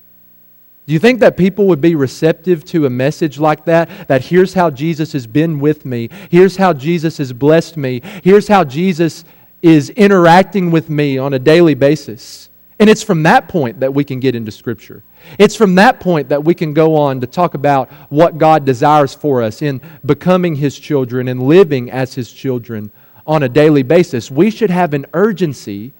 Do 0.87 0.92
you 0.92 0.98
think 0.98 1.20
that 1.20 1.37
people 1.37 1.66
would 1.68 1.81
be 1.81 1.94
receptive 1.94 2.64
to 2.66 2.87
a 2.87 2.90
message 2.90 3.38
like 3.38 3.64
that? 3.64 4.09
That 4.09 4.24
here's 4.24 4.55
how 4.55 4.70
Jesus 4.70 5.12
has 5.12 5.27
been 5.27 5.59
with 5.59 5.85
me. 5.87 6.11
Here's 6.31 6.57
how 6.57 6.72
Jesus 6.74 7.18
has 7.18 7.33
blessed 7.33 7.77
me. 7.77 8.03
Here's 8.22 8.48
how 8.48 8.64
Jesus 8.64 9.24
is 9.62 9.88
interacting 9.90 10.70
with 10.70 10.90
me 10.90 11.16
on 11.16 11.33
a 11.33 11.38
daily 11.38 11.74
basis. 11.74 12.50
And 12.79 12.90
it's 12.90 13.03
from 13.03 13.22
that 13.22 13.48
point 13.48 13.81
that 13.81 13.94
we 13.94 14.05
can 14.05 14.20
get 14.20 14.35
into 14.35 14.53
Scripture. 14.53 15.03
It's 15.39 15.57
from 15.57 15.75
that 15.77 16.01
point 16.01 16.29
that 16.29 16.45
we 16.45 16.55
can 16.55 16.75
go 16.75 16.97
on 16.97 17.21
to 17.21 17.27
talk 17.27 17.55
about 17.55 17.91
what 18.11 18.39
God 18.39 18.65
desires 18.65 19.15
for 19.15 19.43
us 19.43 19.63
in 19.63 19.81
becoming 20.05 20.57
His 20.57 20.79
children 20.79 21.29
and 21.29 21.43
living 21.43 21.91
as 21.91 22.15
His 22.15 22.33
children 22.33 22.91
on 23.27 23.43
a 23.43 23.49
daily 23.49 23.83
basis. 23.83 24.31
We 24.31 24.51
should 24.51 24.71
have 24.71 24.95
an 24.95 25.07
urgency 25.15 25.93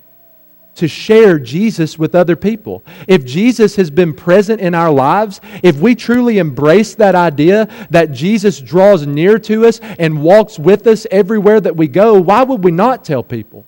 to 0.77 0.89
share 0.89 1.39
Jesus 1.39 1.99
with 1.99 2.15
other 2.15 2.37
people. 2.37 2.83
If 3.07 3.25
Jesus 3.25 3.77
has 3.77 3.91
been 3.91 4.13
present 4.13 4.61
in 4.61 4.75
our 4.75 4.91
lives, 4.91 5.41
if 5.63 5.79
we 5.79 5.95
truly 5.95 6.39
embrace 6.39 6.95
that 6.97 7.15
idea 7.15 7.69
that 7.91 8.13
Jesus 8.13 8.61
draws 8.61 9.07
near 9.07 9.39
to 9.41 9.67
us 9.67 9.81
and 9.99 10.23
walks 10.23 10.59
with 10.59 10.87
us 10.87 11.07
everywhere 11.11 11.61
that 11.61 11.77
we 11.77 11.87
go, 11.87 12.21
why 12.21 12.43
would 12.43 12.65
we 12.65 12.73
not 12.73 13.05
tell 13.05 13.23
people? 13.23 13.65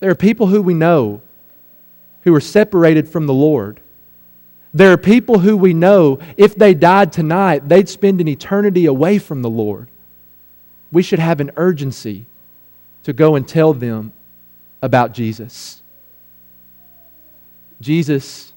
There 0.00 0.10
are 0.10 0.16
people 0.16 0.46
who 0.46 0.60
we 0.60 0.74
know 0.74 1.22
who 2.22 2.34
are 2.34 2.40
separated 2.40 3.08
from 3.08 3.26
the 3.26 3.34
Lord. 3.34 3.80
There 4.76 4.92
are 4.92 4.98
people 4.98 5.38
who 5.38 5.56
we 5.56 5.72
know, 5.72 6.18
if 6.36 6.54
they 6.54 6.74
died 6.74 7.10
tonight, 7.10 7.66
they'd 7.66 7.88
spend 7.88 8.20
an 8.20 8.28
eternity 8.28 8.84
away 8.84 9.16
from 9.16 9.40
the 9.40 9.48
Lord. 9.48 9.88
We 10.92 11.02
should 11.02 11.18
have 11.18 11.40
an 11.40 11.50
urgency 11.56 12.26
to 13.04 13.14
go 13.14 13.36
and 13.36 13.48
tell 13.48 13.72
them 13.72 14.12
about 14.82 15.14
Jesus. 15.14 15.80
Jesus 17.80 18.52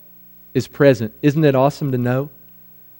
is 0.53 0.67
present. 0.67 1.13
Isn't 1.21 1.45
it 1.45 1.55
awesome 1.55 1.93
to 1.93 1.97
know? 1.97 2.29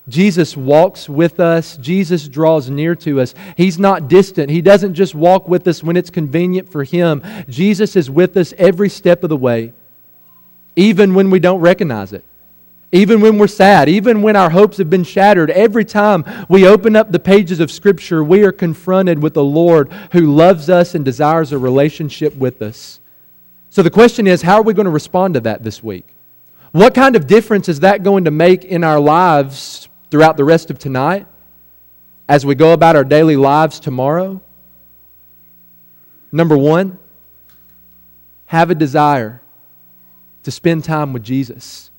Jesus 0.07 0.55
walks 0.55 1.09
with 1.09 1.41
us. 1.41 1.75
Jesus 1.75 2.25
draws 2.25 2.69
near 2.69 2.95
to 2.95 3.19
us. 3.19 3.35
He's 3.57 3.77
not 3.77 4.07
distant. 4.07 4.49
He 4.49 4.61
doesn't 4.61 4.93
just 4.93 5.13
walk 5.13 5.45
with 5.45 5.67
us 5.67 5.83
when 5.83 5.97
it's 5.97 6.09
convenient 6.09 6.71
for 6.71 6.85
Him. 6.85 7.21
Jesus 7.49 7.97
is 7.97 8.09
with 8.09 8.37
us 8.37 8.53
every 8.57 8.87
step 8.87 9.23
of 9.23 9.29
the 9.29 9.35
way, 9.35 9.73
even 10.77 11.13
when 11.15 11.29
we 11.29 11.41
don't 11.41 11.59
recognize 11.59 12.13
it. 12.13 12.23
Even 12.91 13.21
when 13.21 13.37
we're 13.37 13.47
sad, 13.47 13.87
even 13.87 14.23
when 14.23 14.35
our 14.35 14.49
hopes 14.49 14.77
have 14.77 14.89
been 14.89 15.03
shattered, 15.03 15.51
every 15.51 15.85
time 15.85 16.25
we 16.49 16.65
open 16.65 16.95
up 16.95 17.11
the 17.11 17.19
pages 17.19 17.59
of 17.59 17.71
Scripture, 17.71 18.23
we 18.23 18.43
are 18.43 18.51
confronted 18.51 19.21
with 19.21 19.37
a 19.37 19.41
Lord 19.41 19.91
who 20.11 20.33
loves 20.33 20.69
us 20.69 20.95
and 20.95 21.05
desires 21.05 21.51
a 21.51 21.59
relationship 21.59 22.35
with 22.35 22.63
us. 22.63 22.99
So 23.69 23.83
the 23.83 23.91
question 23.91 24.25
is 24.25 24.41
how 24.41 24.55
are 24.55 24.63
we 24.63 24.73
going 24.73 24.85
to 24.85 24.91
respond 24.91 25.35
to 25.35 25.41
that 25.41 25.63
this 25.63 25.83
week? 25.83 26.07
What 26.71 26.95
kind 26.95 27.15
of 27.15 27.27
difference 27.27 27.69
is 27.69 27.81
that 27.81 28.01
going 28.01 28.25
to 28.25 28.31
make 28.31 28.63
in 28.63 28.83
our 28.83 28.99
lives 28.99 29.87
throughout 30.09 30.37
the 30.37 30.43
rest 30.43 30.71
of 30.71 30.79
tonight 30.79 31.27
as 32.27 32.43
we 32.45 32.55
go 32.55 32.73
about 32.73 32.95
our 32.95 33.03
daily 33.03 33.35
lives 33.35 33.79
tomorrow? 33.79 34.41
Number 36.31 36.57
one, 36.57 36.97
have 38.47 38.71
a 38.71 38.75
desire 38.75 39.41
to 40.41 40.49
spend 40.49 40.83
time 40.83 41.13
with 41.13 41.23
Jesus. 41.23 41.91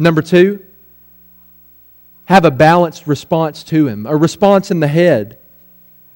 Number 0.00 0.22
two, 0.22 0.64
have 2.24 2.46
a 2.46 2.50
balanced 2.50 3.06
response 3.06 3.62
to 3.64 3.86
Him, 3.86 4.06
a 4.06 4.16
response 4.16 4.70
in 4.70 4.80
the 4.80 4.88
head 4.88 5.38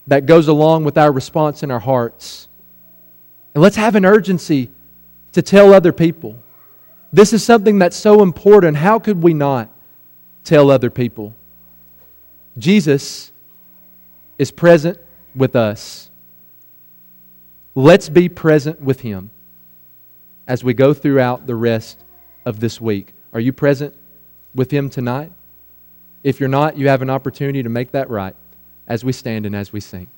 that 0.06 0.24
goes 0.24 0.48
along 0.48 0.84
with 0.84 0.96
our 0.96 1.12
response 1.12 1.62
in 1.62 1.70
our 1.70 1.80
hearts. 1.80 2.48
And 3.54 3.62
let's 3.62 3.76
have 3.76 3.94
an 3.94 4.06
urgency 4.06 4.70
to 5.32 5.42
tell 5.42 5.74
other 5.74 5.92
people. 5.92 6.38
This 7.12 7.34
is 7.34 7.44
something 7.44 7.78
that's 7.78 7.96
so 7.96 8.22
important. 8.22 8.78
How 8.78 8.98
could 8.98 9.22
we 9.22 9.34
not 9.34 9.68
tell 10.44 10.70
other 10.70 10.88
people? 10.88 11.34
Jesus 12.56 13.32
is 14.38 14.50
present 14.50 14.98
with 15.34 15.54
us. 15.54 16.10
Let's 17.74 18.08
be 18.08 18.30
present 18.30 18.80
with 18.80 19.00
Him 19.00 19.30
as 20.46 20.64
we 20.64 20.72
go 20.72 20.94
throughout 20.94 21.46
the 21.46 21.54
rest 21.54 21.98
of 22.46 22.60
this 22.60 22.80
week. 22.80 23.13
Are 23.34 23.40
you 23.40 23.52
present 23.52 23.94
with 24.54 24.70
Him 24.70 24.88
tonight? 24.88 25.32
If 26.22 26.40
you're 26.40 26.48
not, 26.48 26.78
you 26.78 26.88
have 26.88 27.02
an 27.02 27.10
opportunity 27.10 27.62
to 27.62 27.68
make 27.68 27.90
that 27.90 28.08
right 28.08 28.34
as 28.86 29.04
we 29.04 29.12
stand 29.12 29.44
and 29.44 29.54
as 29.54 29.72
we 29.72 29.80
sing. 29.80 30.08